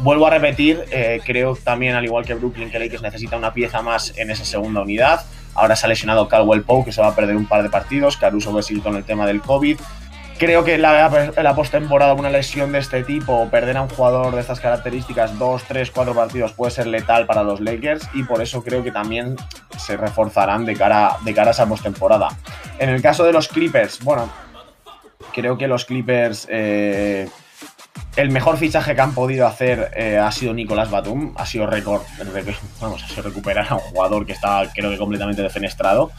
Vuelvo 0.00 0.26
a 0.26 0.30
repetir, 0.30 0.84
eh, 0.90 1.20
creo 1.24 1.56
también, 1.56 1.94
al 1.94 2.04
igual 2.04 2.24
que 2.24 2.34
Brooklyn, 2.34 2.70
que 2.70 2.78
Lakers 2.78 3.02
necesita 3.02 3.36
una 3.36 3.52
pieza 3.52 3.82
más 3.82 4.16
en 4.16 4.30
esa 4.30 4.44
segunda 4.44 4.80
unidad. 4.80 5.24
Ahora 5.54 5.76
se 5.76 5.86
ha 5.86 5.88
lesionado 5.88 6.28
Caldwell 6.28 6.62
Poe, 6.62 6.84
que 6.84 6.92
se 6.92 7.00
va 7.00 7.08
a 7.08 7.14
perder 7.14 7.36
un 7.36 7.46
par 7.46 7.62
de 7.62 7.68
partidos. 7.68 8.16
Caruso 8.16 8.60
sigue 8.62 8.80
con 8.80 8.96
el 8.96 9.04
tema 9.04 9.26
del 9.26 9.40
COVID. 9.40 9.78
Creo 10.42 10.64
que 10.64 10.76
la, 10.76 11.32
la 11.40 11.54
postemporada, 11.54 12.14
una 12.14 12.28
lesión 12.28 12.72
de 12.72 12.80
este 12.80 13.04
tipo, 13.04 13.48
perder 13.48 13.76
a 13.76 13.82
un 13.82 13.88
jugador 13.88 14.34
de 14.34 14.40
estas 14.40 14.58
características, 14.58 15.38
dos, 15.38 15.62
tres, 15.68 15.92
cuatro 15.92 16.16
partidos, 16.16 16.52
puede 16.52 16.72
ser 16.72 16.88
letal 16.88 17.26
para 17.26 17.44
los 17.44 17.60
Lakers 17.60 18.08
y 18.12 18.24
por 18.24 18.42
eso 18.42 18.64
creo 18.64 18.82
que 18.82 18.90
también 18.90 19.36
se 19.78 19.96
reforzarán 19.96 20.64
de 20.64 20.74
cara, 20.74 21.16
de 21.24 21.32
cara 21.32 21.50
a 21.50 21.52
esa 21.52 21.66
postemporada. 21.66 22.26
En 22.80 22.88
el 22.88 23.00
caso 23.00 23.22
de 23.22 23.32
los 23.32 23.46
Clippers, 23.46 24.00
bueno, 24.02 24.28
creo 25.32 25.56
que 25.56 25.68
los 25.68 25.84
Clippers. 25.84 26.48
Eh, 26.50 27.28
el 28.16 28.30
mejor 28.30 28.56
fichaje 28.56 28.96
que 28.96 29.00
han 29.00 29.14
podido 29.14 29.46
hacer 29.46 29.92
eh, 29.94 30.18
ha 30.18 30.32
sido 30.32 30.52
Nicolás 30.52 30.90
Batum. 30.90 31.34
Ha 31.36 31.46
sido 31.46 31.68
récord. 31.68 32.02
Vamos, 32.80 33.00
ha 33.04 33.08
sido 33.08 33.22
recuperar 33.22 33.68
a 33.70 33.76
un 33.76 33.80
jugador 33.80 34.26
que 34.26 34.32
estaba, 34.32 34.66
creo 34.72 34.90
que, 34.90 34.98
completamente 34.98 35.40
defenestrado. 35.40 36.10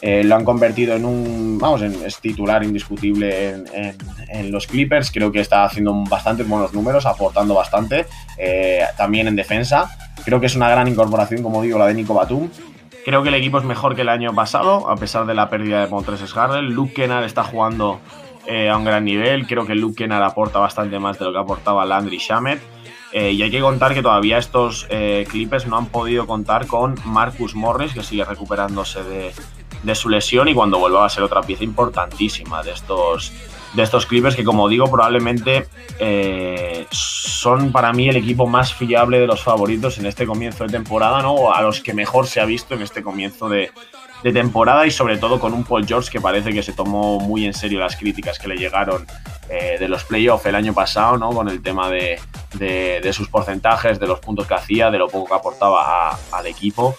Eh, 0.00 0.22
lo 0.22 0.36
han 0.36 0.44
convertido 0.44 0.94
en 0.94 1.04
un. 1.04 1.58
Vamos, 1.58 1.82
es 1.82 2.20
titular 2.20 2.62
indiscutible 2.62 3.64
en, 4.28 4.52
los 4.52 4.66
Clippers. 4.66 5.10
Creo 5.10 5.32
que 5.32 5.40
está 5.40 5.64
haciendo 5.64 5.92
bastantes 6.08 6.48
buenos 6.48 6.72
números, 6.72 7.04
aportando 7.06 7.54
bastante. 7.54 8.06
Eh, 8.36 8.82
también 8.96 9.26
en 9.26 9.36
defensa. 9.36 9.90
Creo 10.24 10.40
que 10.40 10.46
es 10.46 10.54
una 10.54 10.68
gran 10.68 10.86
incorporación, 10.88 11.42
como 11.42 11.62
digo, 11.62 11.78
la 11.78 11.86
de 11.86 11.94
Nico 11.94 12.14
Batum. 12.14 12.48
Creo 13.04 13.22
que 13.22 13.30
el 13.30 13.34
equipo 13.34 13.58
es 13.58 13.64
mejor 13.64 13.96
que 13.96 14.02
el 14.02 14.08
año 14.08 14.34
pasado, 14.34 14.90
a 14.90 14.96
pesar 14.96 15.26
de 15.26 15.34
la 15.34 15.48
pérdida 15.48 15.80
de 15.80 15.88
Montres 15.88 16.36
Harrell. 16.36 16.66
Luke 16.66 16.92
Kennard 16.92 17.24
está 17.24 17.42
jugando 17.42 18.00
eh, 18.46 18.68
a 18.68 18.76
un 18.76 18.84
gran 18.84 19.04
nivel. 19.04 19.46
Creo 19.46 19.66
que 19.66 19.74
Luke 19.74 19.96
Kennard 19.96 20.22
aporta 20.22 20.58
bastante 20.60 20.98
más 20.98 21.18
de 21.18 21.24
lo 21.24 21.32
que 21.32 21.38
aportaba 21.38 21.84
Landry 21.84 22.18
Shamet. 22.18 22.60
y 23.12 23.42
hay 23.42 23.50
que 23.50 23.60
contar 23.60 23.94
que 23.94 24.02
todavía 24.02 24.38
estos 24.38 24.86
Clippers 25.28 25.66
no 25.66 25.78
han 25.78 25.86
podido 25.86 26.26
contar 26.26 26.66
con 26.66 26.94
Marcus 27.04 27.54
Morris, 27.54 27.94
que 27.94 28.02
sigue 28.02 28.24
recuperándose 28.24 29.02
de, 29.02 29.32
de 29.82 29.94
su 29.94 30.08
lesión 30.08 30.48
y 30.48 30.54
cuando 30.54 30.78
vuelva 30.78 31.04
a 31.04 31.08
ser 31.08 31.22
otra 31.22 31.42
pieza 31.42 31.64
importantísima 31.64 32.62
de 32.62 32.72
estos, 32.72 33.32
de 33.74 33.82
estos 33.82 34.06
Clippers 34.06 34.36
que 34.36 34.44
como 34.44 34.68
digo 34.68 34.90
probablemente 34.90 35.68
eh, 35.98 36.86
son 36.90 37.72
para 37.72 37.92
mí 37.92 38.08
el 38.08 38.16
equipo 38.16 38.46
más 38.46 38.74
fiable 38.74 39.20
de 39.20 39.26
los 39.26 39.42
favoritos 39.42 39.98
en 39.98 40.06
este 40.06 40.26
comienzo 40.26 40.64
de 40.64 40.70
temporada, 40.70 41.22
¿no? 41.22 41.52
A 41.52 41.62
los 41.62 41.80
que 41.80 41.92
mejor 41.92 42.26
se 42.26 42.40
ha 42.40 42.44
visto 42.44 42.74
en 42.74 42.82
este 42.82 43.02
comienzo 43.02 43.48
de, 43.48 43.70
temporada 44.22 44.84
y 44.84 44.90
sobre 44.90 45.16
todo 45.16 45.38
con 45.38 45.54
un 45.54 45.62
Paul 45.62 45.86
George 45.86 46.10
que 46.10 46.20
parece 46.20 46.52
que 46.52 46.62
se 46.62 46.72
tomó 46.72 47.20
muy 47.20 47.46
en 47.46 47.54
serio 47.54 47.78
las 47.78 47.94
críticas 47.94 48.36
que 48.38 48.48
le 48.48 48.56
llegaron 48.56 49.06
eh, 49.48 49.76
de 49.78 49.88
los 49.88 50.02
playoffs 50.02 50.44
el 50.46 50.56
año 50.56 50.74
pasado, 50.74 51.16
¿no? 51.16 51.30
Con 51.30 51.48
el 51.48 51.62
tema 51.62 51.88
de, 51.88 52.18
de, 52.54 53.12
sus 53.12 53.28
porcentajes, 53.28 54.00
de 54.00 54.08
los 54.08 54.18
puntos 54.18 54.48
que 54.48 54.54
hacía, 54.54 54.90
de 54.90 54.98
lo 54.98 55.06
poco 55.08 55.28
que 55.28 55.34
aportaba 55.34 56.18
al 56.32 56.46
equipo 56.46 56.96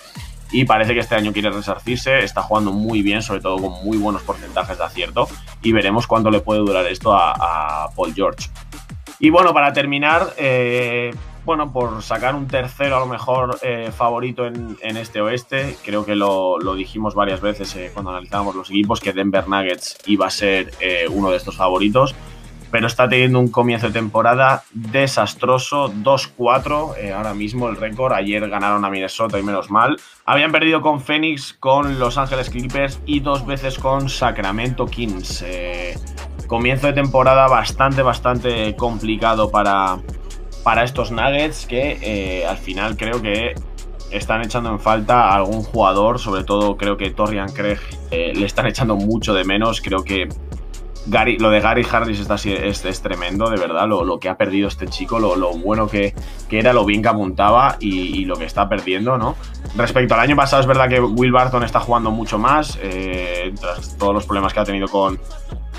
y 0.52 0.66
parece 0.66 0.94
que 0.94 1.00
este 1.00 1.16
año 1.16 1.32
quiere 1.32 1.50
resarcirse, 1.50 2.24
está 2.24 2.42
jugando 2.42 2.72
muy 2.72 3.02
bien, 3.02 3.22
sobre 3.22 3.42
todo 3.42 3.58
con 3.58 3.84
muy 3.84 3.98
buenos 3.98 4.24
porcentajes 4.24 4.78
de 4.78 4.84
acierto 4.84 5.28
y 5.62 5.72
veremos 5.72 6.08
cuánto 6.08 6.32
le 6.32 6.40
puede 6.40 6.60
durar 6.60 6.86
esto 6.88 7.14
a, 7.14 7.90
Paul 7.96 8.14
George. 8.14 8.50
Y 9.20 9.30
bueno, 9.30 9.54
para 9.54 9.74
terminar, 9.74 10.34
eh, 10.38 11.14
bueno, 11.46 11.72
por 11.72 12.02
sacar 12.02 12.36
un 12.36 12.48
tercero 12.48 12.96
a 12.96 13.00
lo 13.00 13.06
mejor 13.06 13.60
eh, 13.62 13.92
favorito 13.96 14.46
en, 14.48 14.98
este 14.98 15.22
oeste, 15.22 15.76
creo 15.84 16.06
que 16.06 16.16
lo, 16.16 16.58
dijimos 16.76 17.16
varias 17.16 17.42
veces 17.42 17.76
eh, 17.76 17.92
cuando 17.94 18.12
analizábamos 18.12 18.56
los 18.56 18.70
equipos, 18.70 19.02
que 19.02 19.14
Denver 19.14 19.48
Nuggets 19.48 19.98
iba 20.06 20.28
a 20.28 20.30
ser 20.30 20.72
uno 21.12 21.32
de 21.32 21.38
estos 21.38 21.58
favoritos 21.58 22.16
pero 22.72 22.88
está 22.88 23.10
teniendo 23.10 23.40
un 23.40 23.50
comienzo 23.50 23.88
de 23.88 23.94
temporada 23.94 24.64
desastroso, 24.72 25.92
2-4 25.92 26.98
eh, 26.98 27.14
ahora 27.14 27.34
mismo 27.34 27.68
el 27.70 27.76
récord, 27.76 28.14
ayer 28.14 28.48
ganaron 28.50 28.86
a 28.86 28.90
Minnesota 28.90 29.40
y 29.40 29.44
menos 29.44 29.72
mal, 29.72 29.98
habían 30.26 30.52
perdido 30.52 30.82
con 30.82 31.02
Phoenix, 31.02 31.54
con 31.54 32.00
Los 32.00 32.18
Ángeles 32.18 32.50
Clippers 32.50 33.00
y 33.06 33.22
dos 33.22 33.46
veces 33.46 33.80
con 33.80 34.10
Sacramento 34.10 34.86
Kings. 34.86 35.44
Eh, 35.46 35.96
comienzo 36.48 36.88
de 36.88 36.94
temporada 36.94 37.48
bastante, 37.48 38.02
bastante 38.02 38.76
complicado 38.76 39.50
para, 39.50 40.00
para 40.64 40.84
estos 40.84 41.12
Nuggets 41.12 41.66
que 41.66 41.98
eh, 42.02 42.46
al 42.46 42.58
final 42.58 42.98
creo 42.98 43.22
que 43.22 43.56
están 44.12 44.42
echando 44.42 44.72
en 44.72 44.80
falta 44.80 45.30
a 45.30 45.36
algún 45.36 45.62
jugador, 45.62 46.18
sobre 46.20 46.44
todo 46.44 46.78
creo 46.78 46.98
que 46.98 47.12
Torian 47.12 47.52
Craig 47.52 47.80
le 48.10 48.46
están 48.46 48.66
echando 48.66 48.96
mucho 48.96 49.36
de 49.36 49.44
menos, 49.44 49.82
creo 49.82 50.04
que 50.04 50.28
Gary, 51.10 51.38
lo 51.40 51.50
de 51.50 51.60
Gary 51.60 51.86
Harris 51.90 52.20
está, 52.20 52.36
es, 52.36 52.86
es 52.86 53.02
tremendo, 53.02 53.50
de 53.50 53.58
verdad, 53.58 53.88
lo, 53.88 54.04
lo, 54.04 54.20
que 54.20 54.30
ha 54.30 54.38
perdido 54.38 54.68
este 54.68 54.88
chico, 54.88 55.20
lo, 55.20 55.36
lo 55.36 55.52
bueno 55.54 55.88
que, 55.88 56.14
que, 56.48 56.60
era, 56.60 56.72
lo 56.72 56.86
bien 56.86 57.02
que 57.02 57.10
apuntaba 57.10 57.78
y, 57.80 58.26
lo 58.26 58.36
que 58.36 58.46
está 58.46 58.70
perdiendo, 58.70 59.18
¿no? 59.18 59.36
Respecto 59.76 60.14
al 60.14 60.20
año 60.20 60.36
pasado, 60.36 60.62
es 60.62 60.68
verdad 60.68 60.88
que 60.88 61.00
Will 61.00 61.32
Barton 61.32 61.64
está 61.64 61.80
jugando 61.80 62.12
mucho 62.12 62.38
más, 62.38 62.78
eh, 62.82 63.54
tras 63.60 63.98
todos 63.98 64.14
los 64.14 64.26
problemas 64.26 64.54
que 64.54 64.60
ha 64.60 64.64
tenido 64.64 64.88
con, 64.88 65.20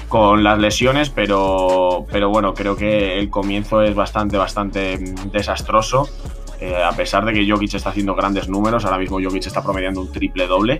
con 0.08 0.42
las 0.42 0.58
lesiones, 0.58 1.10
pero, 1.10 2.04
pero 2.10 2.28
bueno, 2.28 2.52
creo 2.52 2.76
que 2.76 3.18
el 3.18 3.30
comienzo 3.30 3.82
es 3.82 3.94
bastante, 3.94 4.36
bastante 4.36 4.98
desastroso. 5.26 6.08
Eh, 6.60 6.82
a 6.82 6.92
pesar 6.92 7.24
de 7.24 7.32
que 7.32 7.50
Jokic 7.50 7.74
está 7.74 7.88
haciendo 7.88 8.14
grandes 8.14 8.48
números, 8.48 8.84
ahora 8.84 8.98
mismo 8.98 9.18
Jokic 9.20 9.46
está 9.46 9.62
promediando 9.62 10.02
un 10.02 10.12
triple 10.12 10.46
doble. 10.46 10.78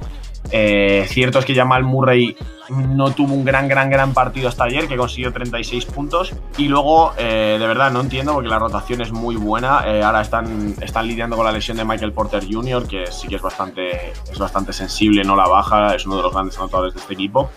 Eh, 0.50 1.06
cierto 1.08 1.38
es 1.38 1.44
que 1.44 1.54
Jamal 1.54 1.84
Murray 1.84 2.36
no 2.68 3.12
tuvo 3.12 3.34
un 3.34 3.44
gran, 3.44 3.66
gran, 3.66 3.88
gran 3.88 4.12
partido 4.12 4.48
hasta 4.48 4.64
ayer, 4.64 4.88
que 4.88 4.96
consiguió 4.96 5.32
36 5.32 5.86
puntos. 5.86 6.34
Y 6.58 6.68
luego, 6.68 7.12
eh, 7.16 7.56
de 7.58 7.66
verdad, 7.66 7.90
no 7.90 8.00
entiendo 8.00 8.34
porque 8.34 8.48
la 8.48 8.58
rotación 8.58 9.00
es 9.00 9.10
muy 9.10 9.36
buena. 9.36 9.78
Ahora 10.04 10.20
están, 10.20 10.74
están 10.82 11.06
lidiando 11.08 11.36
con 11.36 11.46
la 11.46 11.52
lesión 11.52 11.78
de 11.78 11.84
Michael 11.84 12.12
Porter 12.12 12.44
Jr., 12.48 12.86
que 12.86 13.06
sí 13.10 13.26
que 13.26 13.36
es 13.36 13.42
bastante, 13.42 14.10
es 14.30 14.38
bastante 14.38 14.72
sensible, 14.74 15.24
no 15.24 15.34
la 15.34 15.48
baja, 15.48 15.94
es 15.94 16.04
uno 16.04 16.16
de 16.16 16.22
los 16.22 16.32
grandes 16.32 16.58
anotadores 16.58 16.94
de 16.94 17.00
este 17.00 17.14
equipo. 17.14 17.50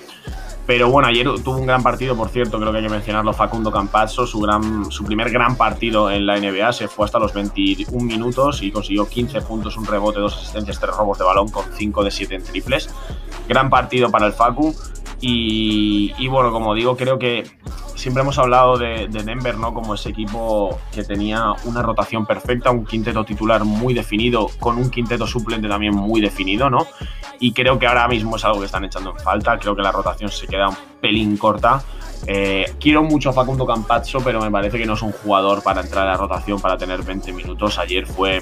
Pero 0.65 0.89
bueno, 0.89 1.09
ayer 1.09 1.27
tuvo 1.43 1.57
un 1.57 1.65
gran 1.65 1.83
partido, 1.83 2.15
por 2.15 2.29
cierto, 2.29 2.57
creo 2.57 2.71
que 2.71 2.77
hay 2.77 2.83
que 2.85 2.89
mencionarlo, 2.89 3.33
Facundo 3.33 3.69
Campazzo, 3.69 4.25
su, 4.25 4.39
gran, 4.39 4.89
su 4.89 5.03
primer 5.03 5.29
gran 5.29 5.57
partido 5.57 6.09
en 6.09 6.25
la 6.25 6.39
NBA, 6.39 6.71
se 6.71 6.87
fue 6.87 7.05
hasta 7.05 7.19
los 7.19 7.33
21 7.33 8.01
minutos 8.05 8.63
y 8.63 8.71
consiguió 8.71 9.07
15 9.07 9.41
puntos, 9.41 9.75
un 9.75 9.85
rebote, 9.85 10.19
dos 10.19 10.37
asistencias, 10.37 10.79
tres 10.79 10.95
robos 10.95 11.17
de 11.17 11.25
balón 11.25 11.49
con 11.49 11.65
5 11.73 12.03
de 12.05 12.11
7 12.11 12.35
en 12.35 12.43
triples. 12.43 12.89
Gran 13.49 13.69
partido 13.69 14.09
para 14.09 14.25
el 14.25 14.31
Facu 14.31 14.73
y, 15.25 16.13
y 16.17 16.27
bueno, 16.27 16.51
como 16.51 16.75
digo, 16.75 16.97
creo 16.97 17.17
que 17.17 17.49
siempre 17.95 18.23
hemos 18.23 18.37
hablado 18.37 18.77
de, 18.77 19.07
de, 19.07 19.23
Denver, 19.23 19.57
¿no? 19.57 19.73
Como 19.73 19.93
ese 19.93 20.09
equipo 20.09 20.77
que 20.91 21.05
tenía 21.05 21.53
una 21.63 21.81
rotación 21.81 22.25
perfecta, 22.25 22.71
un 22.71 22.85
quinteto 22.85 23.23
titular 23.23 23.63
muy 23.63 23.93
definido, 23.93 24.49
con 24.59 24.77
un 24.77 24.89
quinteto 24.89 25.25
suplente 25.25 25.69
también 25.69 25.95
muy 25.95 26.19
definido, 26.19 26.69
¿no? 26.69 26.85
Y 27.39 27.53
creo 27.53 27.79
que 27.79 27.87
ahora 27.87 28.05
mismo 28.09 28.35
es 28.35 28.43
algo 28.43 28.59
que 28.59 28.65
están 28.65 28.83
echando 28.83 29.11
en 29.11 29.19
falta. 29.19 29.57
Creo 29.57 29.73
que 29.77 29.81
la 29.81 29.93
rotación 29.93 30.29
se 30.29 30.45
queda 30.45 30.67
un 30.67 30.75
pelín 30.99 31.37
corta. 31.37 31.81
Eh, 32.27 32.75
quiero 32.77 33.01
mucho 33.01 33.29
a 33.29 33.33
Facundo 33.33 33.65
Campazzo, 33.65 34.19
pero 34.19 34.41
me 34.41 34.51
parece 34.51 34.77
que 34.77 34.85
no 34.85 34.95
es 34.95 35.01
un 35.03 35.13
jugador 35.13 35.63
para 35.63 35.79
entrar 35.79 36.05
a 36.05 36.11
la 36.11 36.17
rotación 36.17 36.59
para 36.59 36.77
tener 36.77 37.01
20 37.01 37.31
minutos. 37.31 37.79
Ayer 37.79 38.05
fue, 38.05 38.41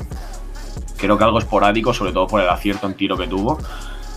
creo 0.98 1.16
que 1.16 1.24
algo 1.24 1.38
esporádico, 1.38 1.94
sobre 1.94 2.12
todo 2.12 2.26
por 2.26 2.42
el 2.42 2.50
acierto 2.50 2.88
en 2.88 2.96
tiro 2.96 3.16
que 3.16 3.28
tuvo 3.28 3.60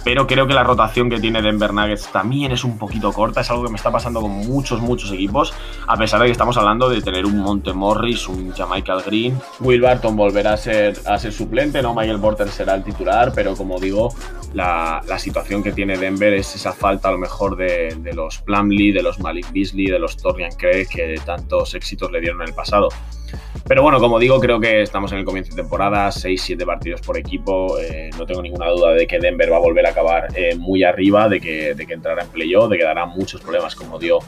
pero 0.05 0.27
creo 0.27 0.47
que 0.47 0.55
la 0.55 0.63
rotación 0.63 1.09
que 1.09 1.19
tiene 1.19 1.43
Denver 1.43 1.73
Nuggets 1.73 2.13
también 2.13 2.53
es 2.53 2.63
un 2.63 2.79
poquito 2.79 3.13
corta, 3.13 3.41
es 3.41 3.51
algo 3.51 3.65
que 3.65 3.71
me 3.71 3.77
está 3.77 3.91
pasando 3.91 4.21
con 4.21 4.31
muchos, 4.31 4.81
muchos 4.81 5.11
equipos, 5.11 5.55
a 5.87 5.97
pesar 5.97 6.21
de 6.21 6.27
que 6.27 6.33
estamos 6.33 6.57
hablando 6.57 6.89
de 6.89 7.01
tener 7.01 7.25
un 7.27 7.39
Monte 7.39 7.73
Morris, 7.73 8.29
un 8.29 8.53
Jamaica 8.53 8.97
Green, 9.05 9.41
Will 9.61 9.81
Barton 9.81 10.15
volverá 10.15 10.53
a 10.53 10.57
ser, 10.57 11.01
a 11.07 11.19
ser 11.19 11.33
suplente, 11.33 11.83
¿no? 11.83 11.95
Michael 11.95 12.21
Porter 12.21 12.49
será 12.49 12.75
el 12.75 12.85
titular, 12.85 13.33
pero 13.35 13.55
como 13.57 13.81
digo, 13.81 14.15
la, 14.53 15.03
situación 15.19 15.63
que 15.63 15.73
tiene 15.73 15.97
Denver 15.97 16.35
es 16.35 16.55
esa 16.55 16.73
falta 16.73 17.09
a 17.09 17.13
lo 17.13 17.19
mejor 17.19 17.57
de, 17.57 17.97
de 17.99 18.13
los 18.13 18.39
Plumlee, 18.39 18.93
de 18.93 19.03
los 19.03 19.19
Malik 19.21 19.51
Beasley, 19.53 19.87
de 19.87 19.99
los 19.99 20.17
Torian 20.17 20.53
Craig, 20.53 20.87
que 20.87 21.15
tantos 21.25 21.75
éxitos 21.75 22.11
le 22.13 22.21
dieron 22.21 22.43
en 22.43 22.49
el 22.49 22.55
pasado. 22.55 22.89
Pero 23.67 23.83
bueno, 23.83 23.99
como 23.99 24.19
digo, 24.19 24.39
creo 24.41 24.61
que 24.61 24.83
estamos 24.83 25.13
en 25.13 25.19
el 25.19 25.25
comienzo 25.25 25.55
de 25.55 25.63
temporada, 25.63 26.09
6-7 26.09 26.65
partidos 26.67 27.01
por 27.01 27.17
equipo. 27.17 27.79
Eh, 27.79 28.11
no 28.19 28.27
tengo 28.27 28.43
ninguna 28.43 28.69
duda 28.69 28.93
de 28.93 29.07
que 29.07 29.19
Denver 29.19 29.51
va 29.53 29.57
a 29.57 29.61
volver 29.61 29.87
a 29.87 29.91
acabar 29.91 30.29
eh, 30.35 30.55
muy 30.57 30.85
arriba, 30.85 31.29
de 31.29 31.41
que, 31.41 31.75
de 31.75 31.87
que 31.87 31.95
entrará 31.95 32.23
en 32.23 32.29
playoff, 32.29 32.69
de 32.71 32.79
que 32.79 32.85
dará 32.85 33.07
muchos 33.07 33.41
problemas 33.41 33.75
como 33.75 33.99
dio 33.99 34.19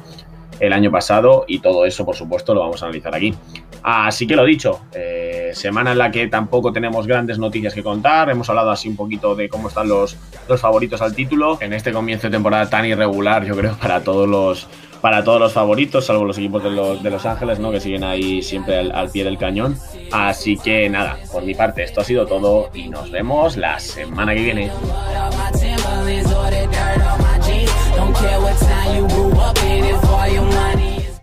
el 0.61 0.73
año 0.73 0.91
pasado 0.91 1.45
y 1.47 1.59
todo 1.59 1.85
eso, 1.85 2.05
por 2.05 2.17
supuesto, 2.17 2.55
lo 2.55 2.61
vamos 2.61 2.83
a 2.83 2.87
analizar 2.87 3.15
aquí. 3.15 3.35
Así 3.83 4.27
que 4.27 4.35
lo 4.35 4.45
dicho, 4.45 4.81
eh, 4.93 5.51
semana 5.53 5.93
en 5.93 5.99
la 5.99 6.11
que 6.11 6.27
tampoco 6.29 6.73
tenemos 6.73 7.07
grandes 7.07 7.39
noticias 7.39 7.75
que 7.75 7.83
contar, 7.83 8.31
hemos 8.31 8.49
hablado 8.49 8.71
así 8.71 8.89
un 8.89 8.97
poquito 8.97 9.35
de 9.35 9.49
cómo 9.49 9.69
están 9.69 9.89
los, 9.89 10.17
los 10.49 10.61
favoritos 10.61 11.03
al 11.03 11.15
título. 11.15 11.59
En 11.61 11.73
este 11.73 11.93
comienzo 11.93 12.29
de 12.29 12.33
temporada 12.33 12.69
tan 12.69 12.85
irregular, 12.87 13.45
yo 13.45 13.55
creo, 13.55 13.77
para 13.77 14.03
todos 14.03 14.29
los 14.29 14.69
para 15.01 15.23
todos 15.23 15.41
los 15.41 15.53
favoritos, 15.53 16.07
salvo 16.07 16.25
los 16.25 16.39
equipos 16.39 16.63
de 16.63 16.71
los, 16.71 17.03
de 17.03 17.11
los 17.11 17.25
Ángeles, 17.27 17.59
¿no? 17.59 17.71
que 17.71 17.81
siguen 17.81 18.05
ahí 18.05 18.43
siempre 18.43 18.79
al, 18.79 19.11
pie 19.11 19.25
del 19.25 19.39
cañón. 19.39 19.79
Así 20.13 20.57
que 20.57 20.89
nada, 20.89 21.19
por 21.33 21.43
mi 21.43 21.55
parte, 21.55 21.83
esto 21.83 22.01
ha 22.01 22.05
sido 22.05 22.27
todo 22.27 22.71
y 22.75 22.89
nos 22.89 23.11
vemos 23.11 23.57
la 23.57 23.79
semana 23.79 24.35
que 24.35 24.43
viene. 24.43 24.71